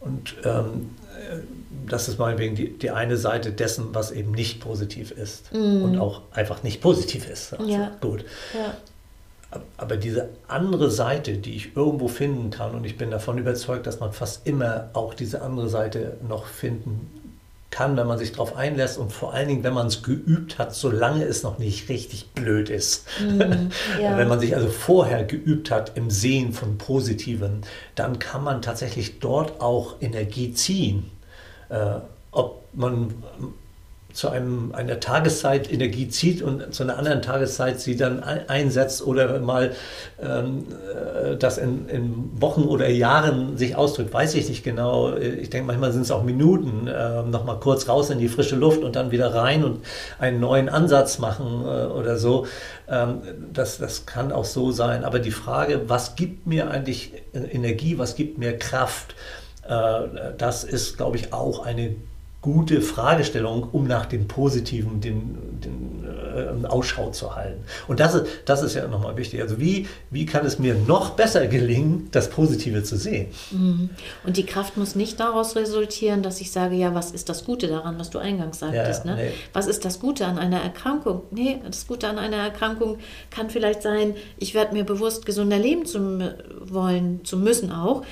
Und 0.00 0.34
ähm, 0.44 0.90
äh, 1.30 1.36
das 1.88 2.08
ist 2.08 2.18
meinetwegen 2.18 2.56
die, 2.56 2.76
die 2.76 2.90
eine 2.90 3.16
Seite 3.16 3.52
dessen, 3.52 3.88
was 3.94 4.10
eben 4.10 4.32
nicht 4.32 4.60
positiv 4.60 5.12
ist 5.12 5.52
und 5.52 5.98
auch 5.98 6.22
einfach 6.32 6.64
nicht 6.64 6.80
positiv 6.80 7.28
ist. 7.30 7.52
Also, 7.54 7.70
Ja. 7.70 7.92
Gut. 8.00 8.24
Ja. 8.52 8.74
Aber 9.76 9.96
diese 9.96 10.28
andere 10.46 10.90
Seite, 10.90 11.38
die 11.38 11.56
ich 11.56 11.76
irgendwo 11.76 12.06
finden 12.06 12.50
kann, 12.50 12.74
und 12.74 12.84
ich 12.84 12.96
bin 12.96 13.10
davon 13.10 13.38
überzeugt, 13.38 13.86
dass 13.86 13.98
man 13.98 14.12
fast 14.12 14.46
immer 14.46 14.90
auch 14.92 15.14
diese 15.14 15.42
andere 15.42 15.68
Seite 15.68 16.16
noch 16.26 16.46
finden 16.46 17.20
kann, 17.70 17.96
wenn 17.96 18.06
man 18.06 18.18
sich 18.18 18.32
darauf 18.32 18.56
einlässt 18.56 18.98
und 18.98 19.12
vor 19.12 19.32
allen 19.32 19.48
Dingen, 19.48 19.62
wenn 19.62 19.74
man 19.74 19.86
es 19.86 20.02
geübt 20.02 20.58
hat, 20.58 20.74
solange 20.74 21.24
es 21.24 21.42
noch 21.42 21.58
nicht 21.58 21.88
richtig 21.88 22.30
blöd 22.30 22.68
ist. 22.68 23.06
ja. 24.00 24.16
Wenn 24.16 24.28
man 24.28 24.40
sich 24.40 24.56
also 24.56 24.68
vorher 24.68 25.24
geübt 25.24 25.70
hat 25.70 25.96
im 25.96 26.10
Sehen 26.10 26.52
von 26.52 26.78
Positiven, 26.78 27.62
dann 27.94 28.18
kann 28.18 28.42
man 28.42 28.60
tatsächlich 28.60 29.20
dort 29.20 29.60
auch 29.60 29.96
Energie 30.00 30.52
ziehen. 30.52 31.10
Äh, 31.68 32.00
ob 32.32 32.64
man 32.72 33.14
zu 34.12 34.28
einem, 34.28 34.72
einer 34.74 35.00
Tageszeit 35.00 35.72
Energie 35.72 36.08
zieht 36.08 36.42
und 36.42 36.74
zu 36.74 36.82
einer 36.82 36.98
anderen 36.98 37.22
Tageszeit 37.22 37.80
sie 37.80 37.96
dann 37.96 38.22
ein- 38.22 38.48
einsetzt 38.48 39.06
oder 39.06 39.38
mal 39.40 39.72
ähm, 40.22 40.66
äh, 41.24 41.36
das 41.36 41.58
in, 41.58 41.88
in 41.88 42.30
Wochen 42.40 42.62
oder 42.64 42.88
Jahren 42.88 43.56
sich 43.56 43.76
ausdrückt, 43.76 44.12
weiß 44.12 44.34
ich 44.34 44.48
nicht 44.48 44.64
genau. 44.64 45.14
Ich 45.16 45.50
denke, 45.50 45.66
manchmal 45.66 45.92
sind 45.92 46.02
es 46.02 46.10
auch 46.10 46.22
Minuten, 46.22 46.86
äh, 46.86 47.22
nochmal 47.22 47.58
kurz 47.60 47.88
raus 47.88 48.10
in 48.10 48.18
die 48.18 48.28
frische 48.28 48.56
Luft 48.56 48.82
und 48.82 48.96
dann 48.96 49.10
wieder 49.10 49.34
rein 49.34 49.64
und 49.64 49.80
einen 50.18 50.40
neuen 50.40 50.68
Ansatz 50.68 51.18
machen 51.18 51.62
äh, 51.64 51.86
oder 51.86 52.16
so. 52.16 52.46
Ähm, 52.88 53.22
das, 53.52 53.78
das 53.78 54.06
kann 54.06 54.32
auch 54.32 54.44
so 54.44 54.72
sein. 54.72 55.04
Aber 55.04 55.18
die 55.18 55.30
Frage, 55.30 55.82
was 55.88 56.16
gibt 56.16 56.46
mir 56.46 56.70
eigentlich 56.70 57.12
Energie, 57.32 57.98
was 57.98 58.14
gibt 58.16 58.38
mir 58.38 58.58
Kraft, 58.58 59.14
äh, 59.68 60.32
das 60.36 60.64
ist, 60.64 60.96
glaube 60.96 61.16
ich, 61.16 61.32
auch 61.32 61.64
eine 61.64 61.94
gute 62.42 62.80
Fragestellung, 62.80 63.68
um 63.72 63.86
nach 63.86 64.06
dem 64.06 64.26
Positiven 64.26 65.00
den, 65.02 65.60
den 65.60 66.04
äh, 66.64 66.66
Ausschau 66.66 67.10
zu 67.10 67.36
halten. 67.36 67.62
Und 67.86 68.00
das 68.00 68.14
ist, 68.14 68.26
das 68.46 68.62
ist 68.62 68.74
ja 68.74 68.86
nochmal 68.88 69.16
wichtig. 69.18 69.42
Also 69.42 69.60
wie, 69.60 69.86
wie 70.10 70.24
kann 70.24 70.46
es 70.46 70.58
mir 70.58 70.74
noch 70.74 71.10
besser 71.10 71.46
gelingen, 71.48 72.08
das 72.12 72.30
Positive 72.30 72.82
zu 72.82 72.96
sehen? 72.96 73.26
Und 74.24 74.38
die 74.38 74.46
Kraft 74.46 74.78
muss 74.78 74.94
nicht 74.94 75.20
daraus 75.20 75.54
resultieren, 75.54 76.22
dass 76.22 76.40
ich 76.40 76.50
sage, 76.50 76.76
ja, 76.76 76.94
was 76.94 77.10
ist 77.10 77.28
das 77.28 77.44
Gute 77.44 77.66
daran, 77.68 77.98
was 77.98 78.08
du 78.08 78.18
eingangs 78.18 78.60
sagtest. 78.60 79.04
Ja, 79.04 79.14
ne? 79.14 79.22
nee. 79.22 79.32
Was 79.52 79.66
ist 79.66 79.84
das 79.84 80.00
Gute 80.00 80.24
an 80.24 80.38
einer 80.38 80.62
Erkrankung? 80.62 81.22
Nee, 81.30 81.60
das 81.64 81.86
Gute 81.86 82.08
an 82.08 82.18
einer 82.18 82.38
Erkrankung 82.38 82.98
kann 83.30 83.50
vielleicht 83.50 83.82
sein, 83.82 84.14
ich 84.38 84.54
werde 84.54 84.72
mir 84.72 84.84
bewusst, 84.84 85.26
gesunder 85.26 85.58
leben 85.58 85.84
zu 85.84 86.32
wollen, 86.60 87.22
zu 87.24 87.36
müssen 87.36 87.70
auch. 87.70 88.02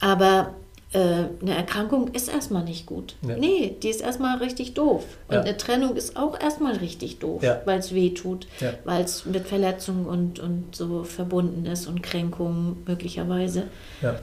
Aber 0.00 0.52
äh, 0.94 1.24
eine 1.42 1.56
Erkrankung 1.56 2.08
ist 2.14 2.28
erstmal 2.32 2.64
nicht 2.64 2.86
gut. 2.86 3.16
Ja. 3.26 3.36
Nee, 3.36 3.76
die 3.82 3.88
ist 3.90 4.00
erstmal 4.00 4.38
richtig 4.38 4.74
doof. 4.74 5.04
Und 5.28 5.34
Ja. 5.34 5.40
eine 5.42 5.56
Trennung 5.56 5.96
ist 5.96 6.16
auch 6.16 6.40
erstmal 6.40 6.76
richtig 6.76 7.18
doof, 7.18 7.42
Ja. 7.42 7.60
weil 7.64 7.78
es 7.80 7.92
weh 7.94 8.10
tut, 8.10 8.46
weil 8.84 9.04
es 9.04 9.26
mit 9.26 9.46
Verletzungen 9.46 10.06
und, 10.06 10.38
und 10.40 10.74
so 10.74 11.04
verbunden 11.04 11.66
ist 11.66 11.86
und 11.88 12.02
Kränkungen 12.02 12.82
möglicherweise. 12.86 13.64
Ja. 14.02 14.14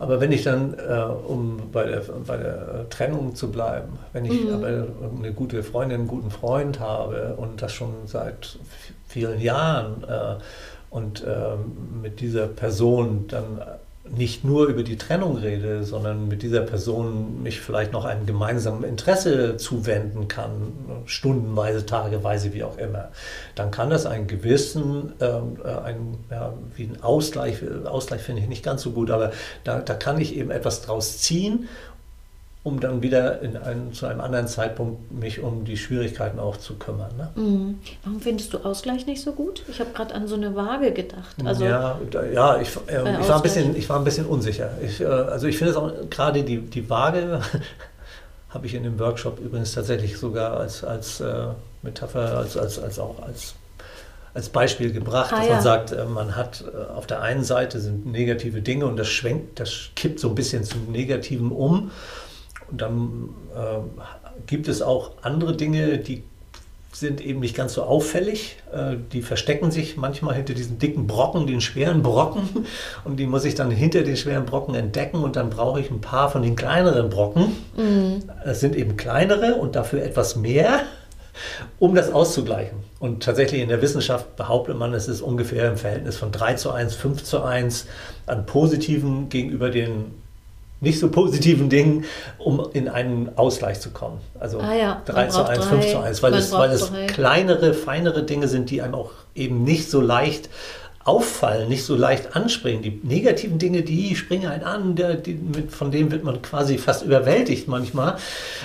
Aber 0.00 0.20
wenn 0.20 0.30
ich 0.30 0.44
dann, 0.44 0.74
äh, 0.78 1.02
um 1.26 1.70
bei 1.72 1.84
der, 1.84 2.02
bei 2.24 2.36
der 2.36 2.86
Trennung 2.88 3.34
zu 3.34 3.50
bleiben, 3.50 3.98
wenn 4.12 4.24
ich 4.26 4.44
Mhm. 4.44 4.52
aber 4.54 4.66
eine 5.18 5.32
gute 5.32 5.62
Freundin, 5.64 6.00
einen 6.00 6.08
guten 6.08 6.30
Freund 6.30 6.78
habe 6.78 7.34
und 7.36 7.62
das 7.62 7.72
schon 7.72 7.92
seit 8.06 8.58
vielen 9.08 9.40
Jahren 9.40 10.04
äh, 10.04 10.36
und 10.90 11.24
ähm, 11.26 12.00
mit 12.00 12.20
dieser 12.20 12.46
Person 12.46 13.24
dann 13.26 13.60
nicht 14.16 14.44
nur 14.44 14.66
über 14.66 14.82
die 14.82 14.96
Trennung 14.96 15.36
rede, 15.36 15.84
sondern 15.84 16.28
mit 16.28 16.42
dieser 16.42 16.62
Person 16.62 17.42
mich 17.42 17.60
vielleicht 17.60 17.92
noch 17.92 18.04
einem 18.04 18.26
gemeinsamen 18.26 18.84
Interesse 18.84 19.56
zuwenden 19.56 20.28
kann, 20.28 20.72
stundenweise, 21.06 21.86
tageweise, 21.86 22.52
wie 22.54 22.64
auch 22.64 22.78
immer, 22.78 23.08
dann 23.54 23.70
kann 23.70 23.90
das 23.90 24.06
einen 24.06 24.26
gewissen, 24.26 25.12
ähm, 25.20 25.58
äh, 25.64 25.68
ein, 25.68 26.18
ja, 26.30 26.54
wie 26.76 26.84
ein 26.84 27.02
Ausgleich, 27.02 27.58
Ausgleich 27.84 28.22
finde 28.22 28.42
ich 28.42 28.48
nicht 28.48 28.64
ganz 28.64 28.82
so 28.82 28.92
gut, 28.92 29.10
aber 29.10 29.32
da, 29.64 29.80
da 29.80 29.94
kann 29.94 30.20
ich 30.20 30.36
eben 30.36 30.50
etwas 30.50 30.82
draus 30.82 31.18
ziehen, 31.18 31.68
um 32.68 32.80
dann 32.80 33.02
wieder 33.02 33.40
in 33.40 33.56
einen, 33.56 33.92
zu 33.92 34.06
einem 34.06 34.20
anderen 34.20 34.46
Zeitpunkt 34.46 35.10
mich 35.10 35.40
um 35.40 35.64
die 35.64 35.76
Schwierigkeiten 35.76 36.38
auch 36.38 36.58
zu 36.58 36.74
kümmern. 36.74 37.10
Ne? 37.16 37.28
Mhm. 37.34 37.78
Warum 38.04 38.20
findest 38.20 38.52
du 38.52 38.58
Ausgleich 38.58 39.06
nicht 39.06 39.22
so 39.22 39.32
gut? 39.32 39.62
Ich 39.68 39.80
habe 39.80 39.90
gerade 39.94 40.14
an 40.14 40.28
so 40.28 40.34
eine 40.34 40.54
Waage 40.54 40.92
gedacht. 40.92 41.34
Also, 41.44 41.64
ja, 41.64 41.98
ja 42.32 42.60
ich, 42.60 42.76
äh, 42.86 43.02
Bei 43.02 43.18
ich, 43.20 43.28
war 43.28 43.36
ein 43.36 43.42
bisschen, 43.42 43.74
ich 43.74 43.88
war 43.88 43.98
ein 43.98 44.04
bisschen 44.04 44.26
unsicher. 44.26 44.70
Ich, 44.84 45.00
äh, 45.00 45.06
also 45.06 45.46
ich 45.46 45.56
finde 45.56 45.72
es 45.72 45.76
auch 45.76 45.90
gerade 46.10 46.42
die, 46.44 46.58
die 46.58 46.88
Waage, 46.90 47.40
habe 48.50 48.66
ich 48.66 48.74
in 48.74 48.82
dem 48.82 48.98
Workshop 48.98 49.40
übrigens 49.40 49.72
tatsächlich 49.72 50.18
sogar 50.18 50.58
als, 50.58 50.84
als 50.84 51.20
äh, 51.20 51.48
Metapher, 51.82 52.36
als, 52.36 52.56
als, 52.56 52.78
als 52.78 52.98
auch 52.98 53.22
als, 53.22 53.54
als 54.34 54.48
Beispiel 54.50 54.92
gebracht, 54.92 55.32
Ah, 55.32 55.38
dass 55.38 55.46
ja. 55.46 55.54
man 55.54 55.62
sagt, 55.62 55.92
äh, 55.92 56.04
man 56.04 56.36
hat 56.36 56.62
äh, 56.62 56.92
auf 56.92 57.06
der 57.06 57.22
einen 57.22 57.44
Seite 57.44 57.80
sind 57.80 58.06
negative 58.06 58.62
Dinge 58.62 58.86
und 58.86 58.96
das 58.96 59.08
schwenkt, 59.08 59.58
das 59.58 59.88
kippt 59.96 60.20
so 60.20 60.28
ein 60.28 60.34
bisschen 60.34 60.64
zum 60.64 60.92
Negativen 60.92 61.50
um. 61.50 61.90
Und 62.70 62.80
dann 62.80 63.30
äh, 63.54 64.02
gibt 64.46 64.68
es 64.68 64.82
auch 64.82 65.12
andere 65.22 65.56
Dinge, 65.56 65.98
die 65.98 66.22
sind 66.92 67.20
eben 67.20 67.40
nicht 67.40 67.54
ganz 67.54 67.74
so 67.74 67.82
auffällig. 67.82 68.56
Äh, 68.72 68.96
Die 69.12 69.22
verstecken 69.22 69.70
sich 69.70 69.96
manchmal 69.96 70.34
hinter 70.34 70.54
diesen 70.54 70.78
dicken 70.78 71.06
Brocken, 71.06 71.46
den 71.46 71.60
schweren 71.60 72.02
Brocken. 72.02 72.66
Und 73.04 73.18
die 73.18 73.26
muss 73.26 73.44
ich 73.44 73.54
dann 73.54 73.70
hinter 73.70 74.02
den 74.02 74.16
schweren 74.16 74.46
Brocken 74.46 74.74
entdecken. 74.74 75.22
Und 75.22 75.36
dann 75.36 75.50
brauche 75.50 75.80
ich 75.80 75.90
ein 75.90 76.00
paar 76.00 76.30
von 76.30 76.42
den 76.42 76.56
kleineren 76.56 77.08
Brocken. 77.10 77.52
Es 78.44 78.60
sind 78.60 78.74
eben 78.74 78.96
kleinere 78.96 79.54
und 79.54 79.76
dafür 79.76 80.02
etwas 80.02 80.36
mehr, 80.36 80.80
um 81.78 81.94
das 81.94 82.10
auszugleichen. 82.10 82.78
Und 82.98 83.22
tatsächlich 83.22 83.60
in 83.62 83.68
der 83.68 83.80
Wissenschaft 83.80 84.34
behauptet 84.36 84.76
man, 84.76 84.92
es 84.94 85.08
ist 85.08 85.20
ungefähr 85.20 85.70
im 85.70 85.76
Verhältnis 85.76 86.16
von 86.16 86.32
3 86.32 86.54
zu 86.54 86.72
1, 86.72 86.94
5 86.94 87.22
zu 87.22 87.42
1 87.42 87.86
an 88.26 88.44
positiven 88.44 89.28
gegenüber 89.28 89.70
den 89.70 90.06
nicht 90.80 90.98
so 90.98 91.10
positiven 91.10 91.68
Dingen, 91.68 92.04
um 92.38 92.68
in 92.72 92.88
einen 92.88 93.36
Ausgleich 93.36 93.80
zu 93.80 93.90
kommen. 93.90 94.20
Also 94.38 94.60
Ah 94.60 94.74
ja, 94.74 95.02
3 95.06 95.12
man 95.12 95.30
zu 95.30 95.38
braucht 95.38 95.50
1, 95.50 95.58
drei, 95.60 95.68
5 95.68 95.90
zu 95.90 95.98
1, 95.98 96.22
weil 96.22 96.34
es, 96.34 96.52
weil 96.52 96.70
es 96.70 96.92
kleinere, 97.08 97.74
feinere 97.74 98.22
Dinge 98.22 98.48
sind, 98.48 98.70
die 98.70 98.82
einem 98.82 98.94
auch 98.94 99.10
eben 99.34 99.64
nicht 99.64 99.90
so 99.90 100.00
leicht 100.00 100.48
auffallen, 101.08 101.70
nicht 101.70 101.84
so 101.84 101.96
leicht 101.96 102.36
anspringen. 102.36 102.82
Die 102.82 103.00
negativen 103.02 103.58
Dinge, 103.58 103.80
die 103.82 104.14
springen 104.14 104.48
einen 104.48 104.62
an, 104.62 104.94
der, 104.94 105.14
die, 105.14 105.32
mit, 105.32 105.72
von 105.72 105.90
denen 105.90 106.12
wird 106.12 106.22
man 106.22 106.42
quasi 106.42 106.76
fast 106.76 107.02
überwältigt 107.02 107.66
manchmal. 107.66 108.16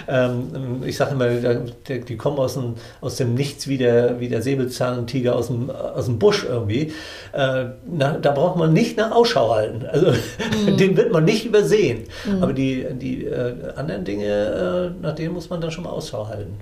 Ähm, 0.10 0.84
ich 0.86 0.98
sage 0.98 1.12
immer, 1.12 1.30
der, 1.30 1.62
der, 1.88 2.00
die 2.00 2.18
kommen 2.18 2.38
aus 2.38 2.56
dem, 2.56 2.76
aus 3.00 3.16
dem 3.16 3.34
Nichts 3.34 3.70
wie 3.70 3.78
der, 3.78 4.20
wie 4.20 4.28
der 4.28 4.42
Säbelzahntiger 4.42 5.38
aus 5.38 5.48
dem, 5.48 5.70
aus 5.70 6.06
dem 6.06 6.20
Busch 6.20 6.44
irgendwie. 6.44 6.92
Äh, 7.32 7.66
na, 7.90 8.18
da 8.22 8.32
braucht 8.32 8.58
man 8.58 8.74
nicht 8.74 8.98
nach 8.98 9.12
Ausschau 9.12 9.56
halten. 9.56 9.86
Also 9.90 10.08
mhm. 10.08 10.78
den 10.78 10.98
wird 10.98 11.14
man 11.14 11.24
nicht 11.24 11.46
übersehen. 11.46 12.04
Mhm. 12.26 12.44
Aber 12.44 12.52
die, 12.52 12.86
die 12.92 13.24
äh, 13.24 13.56
anderen 13.78 14.04
Dinge, 14.04 14.92
äh, 15.00 15.02
nach 15.02 15.16
denen 15.16 15.34
muss 15.34 15.50
man 15.50 15.62
dann 15.62 15.72
schon 15.72 15.86
mal 15.86 15.92
Ausschau 15.92 16.28
halten. 16.28 16.60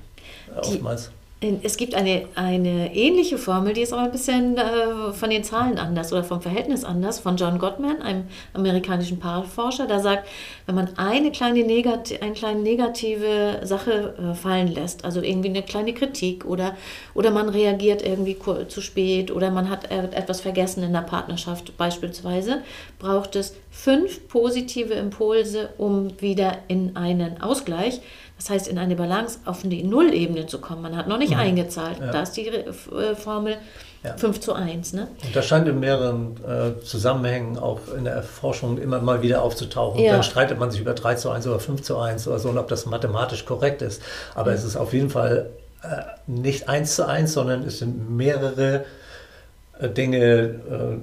Oftmals. 0.56 1.10
Es 1.64 1.76
gibt 1.76 1.96
eine, 1.96 2.28
eine 2.36 2.96
ähnliche 2.96 3.40
Formel, 3.40 3.74
die 3.74 3.82
ist 3.82 3.94
aber 3.94 4.04
ein 4.04 4.12
bisschen 4.12 4.60
äh, 4.60 5.12
von 5.12 5.32
den 5.32 5.44
Zahlen 5.44 5.80
anders 5.80 6.14
oder 6.14 6.24
vom 6.24 6.40
Verhältnis 6.40 6.84
anders, 6.84 7.18
von 7.18 7.36
John 7.36 7.58
Gottman, 7.58 8.00
einem 8.00 8.26
amerikanischen 8.54 9.18
Paarforscher. 9.18 9.88
Der 9.88 10.02
sagt, 10.02 10.28
wenn 10.68 10.76
man 10.76 10.96
eine 10.98 11.32
kleine, 11.32 11.64
Negat 11.64 12.22
eine 12.22 12.34
kleine 12.34 12.60
negative 12.60 13.62
Sache 13.64 14.14
äh, 14.20 14.36
fallen 14.36 14.68
lässt, 14.68 15.04
also 15.04 15.20
irgendwie 15.20 15.50
eine 15.50 15.64
kleine 15.64 15.96
Kritik 15.96 16.46
oder, 16.46 16.78
oder 17.16 17.32
man 17.32 17.50
reagiert 17.50 18.04
irgendwie 18.04 18.38
zu 18.68 18.80
spät 18.80 19.32
oder 19.32 19.50
man 19.50 19.68
hat 19.68 19.90
etwas 19.90 20.42
vergessen 20.42 20.84
in 20.84 20.94
der 20.94 21.02
Partnerschaft 21.02 21.76
beispielsweise, 21.76 22.62
braucht 23.00 23.36
es 23.36 23.56
fünf 23.72 24.28
positive 24.28 24.94
Impulse, 24.94 25.70
um 25.80 26.22
wieder 26.22 26.60
in 26.68 26.96
einen 26.96 27.42
Ausgleich 27.42 28.00
das 28.42 28.50
heißt, 28.50 28.68
in 28.68 28.80
eine 28.80 28.96
Balance 28.96 29.38
auf 29.46 29.62
die 29.62 29.84
Nullebene 29.84 30.48
zu 30.48 30.60
kommen. 30.60 30.82
Man 30.82 30.98
hat 30.98 31.08
noch 31.08 31.20
nicht 31.20 31.34
mhm. 31.34 31.40
eingezahlt. 31.40 32.00
Ja. 32.00 32.12
Da 32.12 32.24
ist 32.24 32.32
die 32.32 32.48
äh, 32.48 33.16
Formel 33.16 33.58
ja. 34.04 34.18
5 34.18 34.40
zu 34.40 34.54
1. 34.54 34.94
Ne? 34.94 35.10
Und 35.24 35.36
das 35.36 35.46
scheint 35.46 35.68
in 35.68 35.80
mehreren 35.80 36.38
äh, 36.44 36.84
Zusammenhängen 36.84 37.60
auch 37.60 37.82
in 37.96 38.06
der 38.06 38.24
Forschung 38.24 38.80
immer 38.80 39.00
mal 39.00 39.22
wieder 39.22 39.44
aufzutauchen. 39.44 40.02
Ja. 40.02 40.14
Dann 40.14 40.24
streitet 40.24 40.58
man 40.58 40.72
sich 40.72 40.82
über 40.82 40.96
3 40.96 41.16
zu 41.16 41.30
1 41.30 41.46
oder 41.46 41.60
5 41.60 41.84
zu 41.84 42.00
1 42.00 42.28
oder 42.28 42.40
so 42.40 42.50
und 42.50 42.58
ob 42.58 42.68
das 42.68 42.88
mathematisch 42.88 43.46
korrekt 43.46 43.84
ist. 43.84 44.02
Aber 44.34 44.54
es 44.54 44.64
ist 44.64 44.76
auf 44.76 44.92
jeden 44.94 45.12
Fall 45.12 45.52
äh, 45.84 46.02
nicht 46.26 46.68
1 46.68 46.96
zu 46.96 47.08
1, 47.08 47.32
sondern 47.32 47.62
es 47.62 47.78
sind 47.78 48.10
mehrere 48.10 48.86
äh, 49.80 49.88
Dinge 49.88 50.18
äh, 50.18 50.98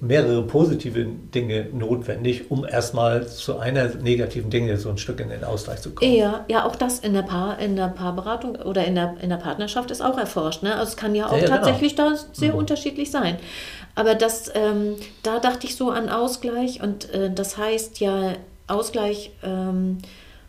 mehrere 0.00 0.42
positive 0.42 1.04
Dinge 1.04 1.66
notwendig, 1.72 2.50
um 2.50 2.64
erstmal 2.66 3.26
zu 3.26 3.58
einer 3.58 3.88
negativen 3.96 4.50
Dinge 4.50 4.76
so 4.76 4.90
ein 4.90 4.98
Stück 4.98 5.20
in 5.20 5.28
den 5.28 5.44
Ausgleich 5.44 5.80
zu 5.80 5.90
kommen. 5.90 6.12
Ja, 6.12 6.44
ja 6.48 6.64
auch 6.64 6.76
das 6.76 7.00
in 7.00 7.14
der, 7.14 7.22
Paar, 7.22 7.58
in 7.58 7.76
der 7.76 7.88
Paarberatung 7.88 8.56
oder 8.56 8.84
in 8.84 8.94
der, 8.94 9.16
in 9.20 9.30
der 9.30 9.36
Partnerschaft 9.36 9.90
ist 9.90 10.00
auch 10.00 10.18
erforscht. 10.18 10.62
Ne? 10.62 10.74
Also 10.74 10.90
es 10.90 10.96
kann 10.96 11.14
ja 11.14 11.26
auch 11.26 11.32
ja, 11.32 11.44
genau. 11.44 11.56
tatsächlich 11.56 11.96
genau. 11.96 12.10
da 12.10 12.16
sehr 12.32 12.52
mhm. 12.52 12.58
unterschiedlich 12.58 13.10
sein. 13.10 13.36
Aber 13.94 14.14
das, 14.14 14.50
ähm, 14.54 14.96
da 15.22 15.38
dachte 15.38 15.66
ich 15.66 15.76
so 15.76 15.90
an 15.90 16.08
Ausgleich 16.08 16.82
und 16.82 17.12
äh, 17.12 17.30
das 17.32 17.56
heißt 17.56 18.00
ja, 18.00 18.34
Ausgleich 18.66 19.32
ähm, 19.42 19.98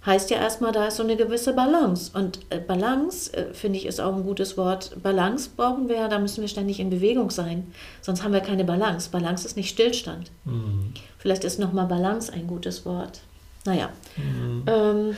heißt 0.07 0.31
ja 0.31 0.37
erstmal, 0.37 0.71
da 0.71 0.87
ist 0.87 0.97
so 0.97 1.03
eine 1.03 1.17
gewisse 1.17 1.53
Balance. 1.53 2.11
Und 2.17 2.39
äh, 2.49 2.59
Balance, 2.59 3.31
äh, 3.33 3.53
finde 3.53 3.77
ich, 3.77 3.85
ist 3.85 3.99
auch 3.99 4.15
ein 4.15 4.23
gutes 4.23 4.57
Wort. 4.57 4.91
Balance 5.03 5.49
brauchen 5.55 5.89
wir 5.89 5.97
ja, 5.97 6.07
da 6.07 6.17
müssen 6.17 6.41
wir 6.41 6.47
ständig 6.47 6.79
in 6.79 6.89
Bewegung 6.89 7.29
sein. 7.29 7.71
Sonst 8.01 8.23
haben 8.23 8.33
wir 8.33 8.39
keine 8.39 8.63
Balance. 8.63 9.09
Balance 9.11 9.45
ist 9.45 9.57
nicht 9.57 9.69
Stillstand. 9.69 10.31
Mhm. 10.45 10.93
Vielleicht 11.19 11.43
ist 11.43 11.59
nochmal 11.59 11.85
Balance 11.85 12.31
ein 12.33 12.47
gutes 12.47 12.85
Wort. 12.85 13.19
Naja. 13.65 13.89
Mhm. 14.15 14.63
Ähm, 14.65 15.15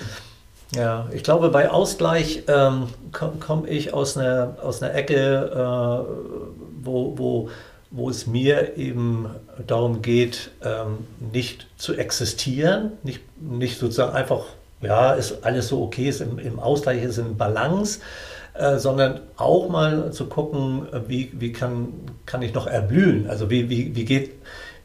ja, 0.76 1.08
ich 1.14 1.24
glaube, 1.24 1.50
bei 1.50 1.70
Ausgleich 1.70 2.44
ähm, 2.48 2.88
komme 3.12 3.34
komm 3.40 3.66
ich 3.68 3.94
aus 3.94 4.18
einer, 4.18 4.58
aus 4.62 4.82
einer 4.82 4.94
Ecke, 4.96 5.16
äh, 5.16 6.84
wo, 6.84 7.18
wo, 7.18 7.50
wo 7.92 8.10
es 8.10 8.28
mir 8.28 8.76
eben 8.78 9.30
darum 9.66 10.02
geht, 10.02 10.52
ähm, 10.64 11.08
nicht 11.32 11.68
zu 11.78 11.96
existieren, 11.96 12.94
nicht, 13.04 13.22
nicht 13.40 13.80
sozusagen 13.80 14.16
einfach 14.16 14.46
ja, 14.82 15.14
ist 15.14 15.44
alles 15.44 15.68
so 15.68 15.82
okay, 15.84 16.10
ist 16.10 16.22
im, 16.22 16.40
im 16.40 16.60
Ausgleich, 16.60 17.04
ist 17.04 17.18
in 17.18 17.38
Balance, 17.38 18.00
äh, 18.54 18.78
sondern 18.78 19.22
auch 19.38 19.70
mal 19.70 20.12
zu 20.12 20.26
gucken, 20.26 20.88
wie, 21.08 21.32
wie 21.34 21.52
kann, 21.52 21.94
kann 22.26 22.42
ich 22.42 22.54
noch 22.54 22.68
erblühen? 22.68 23.30
Also 23.30 23.50
wie, 23.50 23.70
wie, 23.70 23.96
wie 23.96 24.06
geht 24.06 24.32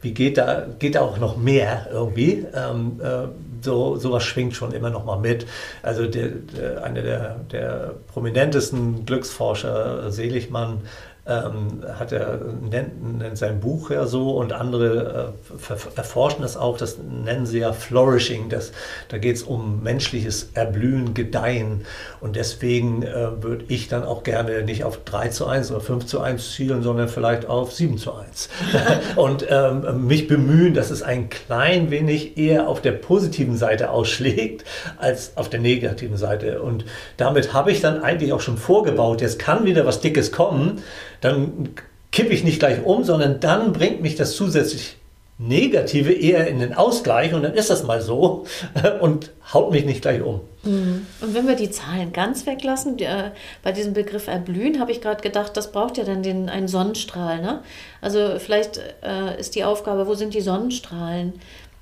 wie 0.05 0.13
geht 0.13 0.37
da, 0.37 0.67
geht 0.77 0.93
da 0.93 1.01
auch 1.01 1.17
noch 1.17 1.35
mehr 1.35 1.87
irgendwie? 1.91 2.45
Ähm, 2.53 3.01
äh, 3.01 3.27
so 3.61 3.97
sowas 3.97 4.23
schwingt 4.23 4.55
schon 4.55 4.71
immer 4.71 4.91
noch 4.91 5.03
mal 5.03 5.17
mit. 5.17 5.47
Also 5.81 6.05
der, 6.05 6.27
der, 6.27 6.83
einer 6.83 7.01
der, 7.01 7.37
der 7.51 7.95
prominentesten 8.13 9.05
Glücksforscher, 9.07 10.11
Seligmann, 10.11 10.81
ähm, 11.27 11.81
hat 11.97 12.11
er, 12.11 12.39
nennt, 12.61 13.17
nennt, 13.17 13.37
sein 13.37 13.59
Buch 13.59 13.89
ja 13.89 14.05
so 14.05 14.31
und 14.31 14.53
andere 14.53 15.33
äh, 15.33 15.73
erforschen 15.95 16.43
das 16.43 16.55
auch, 16.55 16.77
das 16.77 16.97
nennen 16.99 17.47
sie 17.47 17.59
ja 17.59 17.73
Flourishing, 17.73 18.49
das, 18.49 18.71
da 19.09 19.17
geht 19.17 19.37
es 19.37 19.43
um 19.43 19.81
menschliches 19.81 20.51
Erblühen, 20.53 21.15
Gedeihen. 21.15 21.85
Und 22.21 22.35
deswegen 22.35 23.01
äh, 23.01 23.41
würde 23.41 23.65
ich 23.69 23.87
dann 23.87 24.03
auch 24.03 24.23
gerne 24.23 24.61
nicht 24.63 24.83
auf 24.83 25.03
3 25.03 25.29
zu 25.29 25.47
1 25.47 25.71
oder 25.71 25.81
5 25.81 26.05
zu 26.05 26.21
1 26.21 26.53
zielen, 26.53 26.83
sondern 26.83 27.09
vielleicht 27.09 27.47
auf 27.47 27.73
7 27.73 27.97
zu 27.97 28.13
1 28.13 28.49
und 29.15 29.47
ähm, 29.49 30.05
mich 30.05 30.27
bemühen, 30.27 30.75
dass 30.75 30.91
es 30.91 31.01
ein 31.01 31.29
klein 31.29 31.89
wenig 31.89 32.37
eher 32.37 32.67
auf 32.67 32.81
der 32.81 32.91
positiven 32.91 33.57
Seite 33.57 33.89
ausschlägt 33.89 34.63
als 34.97 35.35
auf 35.37 35.49
der 35.49 35.59
negativen 35.59 36.17
Seite. 36.17 36.61
Und 36.61 36.85
damit 37.17 37.53
habe 37.53 37.71
ich 37.71 37.81
dann 37.81 38.03
eigentlich 38.03 38.31
auch 38.31 38.41
schon 38.41 38.57
vorgebaut, 38.57 39.21
jetzt 39.21 39.39
kann 39.39 39.65
wieder 39.65 39.87
was 39.87 40.01
Dickes 40.01 40.31
kommen, 40.31 40.83
dann 41.21 41.69
kippe 42.11 42.33
ich 42.33 42.43
nicht 42.43 42.59
gleich 42.59 42.83
um, 42.83 43.03
sondern 43.03 43.39
dann 43.39 43.73
bringt 43.73 44.01
mich 44.01 44.15
das 44.15 44.35
zusätzlich 44.35 44.97
Negative 45.37 46.13
eher 46.13 46.47
in 46.47 46.59
den 46.59 46.73
Ausgleich 46.73 47.33
und 47.33 47.43
dann 47.43 47.53
ist 47.55 47.69
das 47.69 47.83
mal 47.83 48.01
so 48.01 48.45
und 49.01 49.31
haut 49.53 49.71
mich 49.71 49.83
nicht 49.83 50.01
gleich 50.01 50.21
um. 50.21 50.39
Mhm. 50.63 51.05
Und 51.19 51.33
wenn 51.33 51.45
wir 51.45 51.55
die 51.55 51.69
Zahlen 51.69 52.13
ganz 52.13 52.45
weglassen, 52.45 52.97
äh, 52.99 53.31
bei 53.61 53.73
diesem 53.73 53.93
Begriff 53.93 54.27
erblühen, 54.27 54.79
habe 54.79 54.93
ich 54.93 55.01
gerade 55.01 55.21
gedacht, 55.21 55.57
das 55.57 55.73
braucht 55.73 55.97
ja 55.97 56.05
dann 56.05 56.23
den, 56.23 56.47
einen 56.47 56.69
Sonnenstrahl. 56.69 57.41
Ne? 57.41 57.61
Also 57.99 58.39
vielleicht 58.39 58.77
äh, 59.03 59.37
ist 59.37 59.55
die 59.55 59.65
Aufgabe, 59.65 60.07
wo 60.07 60.13
sind 60.13 60.33
die 60.33 60.41
Sonnenstrahlen, 60.41 61.33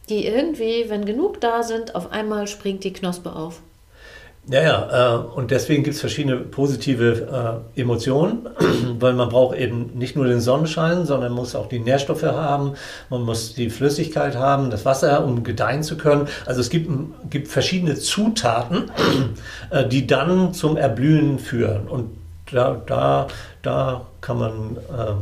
die 0.09 0.25
irgendwie, 0.25 0.89
wenn 0.89 1.05
genug 1.05 1.39
da 1.39 1.61
sind, 1.61 1.93
auf 1.93 2.11
einmal 2.11 2.47
springt 2.47 2.83
die 2.83 2.93
Knospe 2.93 3.35
auf. 3.35 3.61
Ja, 4.49 4.62
ja, 4.62 5.15
äh, 5.15 5.17
und 5.36 5.51
deswegen 5.51 5.84
gibt 5.84 5.95
es 5.95 6.01
verschiedene 6.01 6.36
positive 6.36 7.63
äh, 7.75 7.79
Emotionen, 7.79 8.49
weil 8.99 9.13
man 9.13 9.29
braucht 9.29 9.58
eben 9.58 9.97
nicht 9.97 10.17
nur 10.17 10.25
den 10.25 10.41
Sonnenschein, 10.41 11.06
sondern 11.06 11.32
muss 11.32 11.56
auch 11.56 11.69
die 11.69 11.79
Nährstoffe 11.79 12.23
haben, 12.23 12.73
man 13.10 13.21
muss 13.21 13.53
die 13.53 13.69
Flüssigkeit 13.69 14.36
haben, 14.36 14.69
das 14.69 14.84
Wasser, 14.84 15.23
um 15.23 15.45
gedeihen 15.45 15.82
zu 15.82 15.95
können. 15.95 16.27
Also 16.45 16.60
es 16.60 16.69
gibt, 16.69 16.89
gibt 17.29 17.47
verschiedene 17.47 17.95
Zutaten, 17.95 18.91
äh, 19.69 19.88
die 19.88 20.08
dann 20.08 20.53
zum 20.53 20.75
Erblühen 20.75 21.39
führen. 21.39 21.88
Und 21.88 22.10
da, 22.51 22.82
da, 22.86 23.27
da 23.62 24.08
kann 24.19 24.39
man 24.39 24.77
äh, 24.89 25.13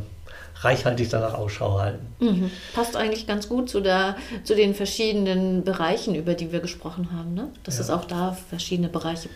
reichhaltig 0.62 1.10
danach 1.10 1.34
Ausschau 1.34 1.80
halten. 1.80 2.06
Mhm. 2.20 2.52
Passt 2.74 2.96
eigentlich 2.96 3.28
ganz 3.28 3.50
gut 3.50 3.70
zu, 3.70 3.82
der, 3.82 4.16
zu 4.44 4.56
den 4.56 4.74
verschiedenen 4.74 5.64
Bereichen, 5.64 6.16
über 6.16 6.34
die 6.34 6.52
wir 6.52 6.60
gesprochen 6.60 7.10
haben, 7.12 7.34
ne? 7.34 7.50
dass 7.64 7.78
ja. 7.78 7.82
es 7.82 7.90
auch 7.90 8.06
da 8.06 8.38
verschiedene 8.50 8.90
Bereiche 8.90 9.30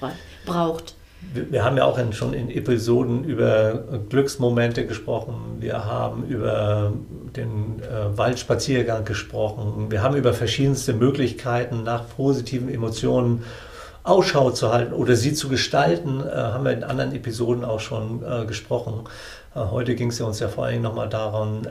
braucht. 0.45 0.95
Wir, 1.33 1.51
wir 1.51 1.63
haben 1.63 1.77
ja 1.77 1.85
auch 1.85 1.97
in, 1.97 2.13
schon 2.13 2.33
in 2.33 2.49
Episoden 2.51 3.23
über 3.23 3.83
Glücksmomente 4.09 4.85
gesprochen, 4.85 5.57
wir 5.59 5.85
haben 5.85 6.25
über 6.27 6.93
den 7.35 7.81
äh, 7.81 8.17
Waldspaziergang 8.17 9.05
gesprochen, 9.05 9.89
wir 9.89 10.03
haben 10.03 10.15
über 10.15 10.33
verschiedenste 10.33 10.93
Möglichkeiten 10.93 11.83
nach 11.83 12.07
positiven 12.15 12.69
Emotionen 12.69 13.43
Ausschau 14.03 14.51
zu 14.51 14.71
halten 14.71 14.93
oder 14.93 15.15
sie 15.15 15.33
zu 15.33 15.49
gestalten, 15.49 16.21
äh, 16.21 16.31
haben 16.31 16.63
wir 16.63 16.73
in 16.73 16.83
anderen 16.83 17.15
Episoden 17.15 17.65
auch 17.65 17.79
schon 17.79 18.23
äh, 18.23 18.45
gesprochen. 18.45 19.05
Äh, 19.55 19.59
heute 19.71 19.95
ging 19.95 20.09
es 20.09 20.19
ja 20.19 20.25
uns 20.25 20.39
ja 20.39 20.47
vor 20.47 20.65
allem 20.65 20.81
nochmal 20.81 21.09
daran, 21.09 21.67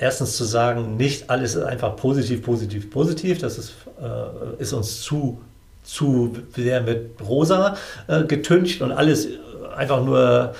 erstens 0.00 0.36
zu 0.36 0.44
sagen, 0.44 0.96
nicht 0.96 1.28
alles 1.28 1.56
ist 1.56 1.64
einfach 1.64 1.96
positiv, 1.96 2.42
positiv, 2.42 2.90
positiv. 2.90 3.38
Das 3.38 3.58
ist, 3.58 3.74
äh, 4.00 4.62
ist 4.62 4.72
uns 4.72 5.02
zu, 5.02 5.40
zu 5.82 6.36
sehr 6.54 6.80
mit 6.80 7.16
rosa 7.26 7.76
äh, 8.06 8.24
getüncht 8.24 8.80
und 8.80 8.92
alles 8.92 9.28
einfach 9.76 10.02
nur, 10.02 10.54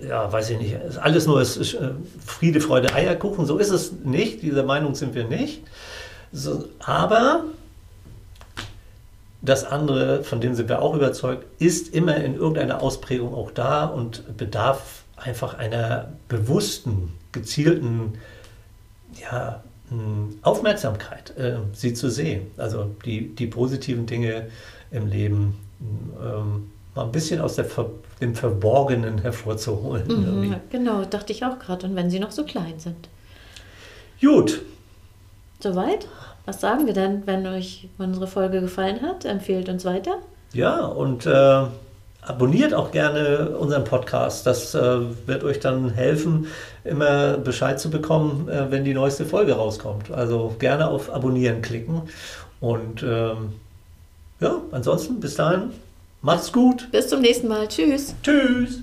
äh, 0.00 0.08
ja, 0.08 0.30
weiß 0.30 0.50
ich 0.50 0.58
nicht, 0.58 0.76
alles 1.00 1.26
nur 1.26 1.40
ist, 1.40 1.56
ist, 1.56 1.74
äh, 1.74 1.90
Friede, 2.24 2.60
Freude, 2.60 2.94
Eierkuchen. 2.94 3.46
So 3.46 3.58
ist 3.58 3.70
es 3.70 3.92
nicht. 4.04 4.42
Dieser 4.42 4.62
Meinung 4.62 4.94
sind 4.94 5.14
wir 5.14 5.24
nicht. 5.24 5.62
So, 6.30 6.66
aber 6.80 7.44
das 9.40 9.64
andere, 9.64 10.24
von 10.24 10.40
dem 10.40 10.54
sind 10.54 10.68
wir 10.68 10.82
auch 10.82 10.94
überzeugt, 10.94 11.46
ist 11.58 11.94
immer 11.94 12.16
in 12.16 12.34
irgendeiner 12.34 12.82
Ausprägung 12.82 13.34
auch 13.34 13.50
da 13.50 13.86
und 13.86 14.36
bedarf 14.36 15.04
einfach 15.22 15.54
einer 15.54 16.12
bewussten, 16.28 17.12
gezielten 17.32 18.14
ja, 19.20 19.62
Aufmerksamkeit, 20.42 21.36
äh, 21.38 21.56
sie 21.72 21.94
zu 21.94 22.10
sehen. 22.10 22.50
Also 22.56 22.90
die, 23.04 23.34
die 23.34 23.46
positiven 23.46 24.06
Dinge 24.06 24.48
im 24.90 25.06
Leben. 25.06 25.58
Ähm, 26.20 26.70
mal 26.94 27.04
ein 27.04 27.12
bisschen 27.12 27.40
aus 27.40 27.54
der 27.54 27.64
Ver 27.64 27.90
dem 28.20 28.34
Verborgenen 28.34 29.18
hervorzuholen. 29.18 30.08
Mhm, 30.08 30.56
genau, 30.70 31.04
dachte 31.04 31.32
ich 31.32 31.44
auch 31.44 31.60
gerade. 31.60 31.86
Und 31.86 31.94
wenn 31.94 32.10
sie 32.10 32.18
noch 32.18 32.32
so 32.32 32.42
klein 32.42 32.78
sind. 32.78 33.08
Gut. 34.20 34.60
Soweit? 35.60 36.08
Was 36.44 36.60
sagen 36.60 36.86
wir 36.86 36.94
denn, 36.94 37.24
wenn 37.26 37.46
euch 37.46 37.88
unsere 37.98 38.26
Folge 38.26 38.60
gefallen 38.60 39.02
hat? 39.02 39.24
Empfehlt 39.24 39.68
uns 39.68 39.84
weiter. 39.84 40.18
Ja, 40.52 40.84
und 40.84 41.26
äh, 41.26 41.66
abonniert 42.28 42.74
auch 42.74 42.90
gerne 42.90 43.56
unseren 43.58 43.84
Podcast. 43.84 44.46
Das 44.46 44.74
äh, 44.74 45.00
wird 45.26 45.44
euch 45.44 45.60
dann 45.60 45.90
helfen, 45.90 46.46
immer 46.84 47.38
Bescheid 47.38 47.80
zu 47.80 47.90
bekommen, 47.90 48.48
äh, 48.48 48.70
wenn 48.70 48.84
die 48.84 48.94
neueste 48.94 49.24
Folge 49.24 49.54
rauskommt. 49.54 50.10
Also 50.10 50.54
gerne 50.58 50.88
auf 50.88 51.12
Abonnieren 51.12 51.62
klicken. 51.62 52.02
Und 52.60 53.02
ähm, 53.02 53.54
ja, 54.40 54.60
ansonsten 54.72 55.20
bis 55.20 55.34
dahin, 55.34 55.70
macht's 56.22 56.52
gut. 56.52 56.88
Bis 56.90 57.08
zum 57.08 57.20
nächsten 57.20 57.48
Mal. 57.48 57.68
Tschüss. 57.68 58.14
Tschüss. 58.22 58.82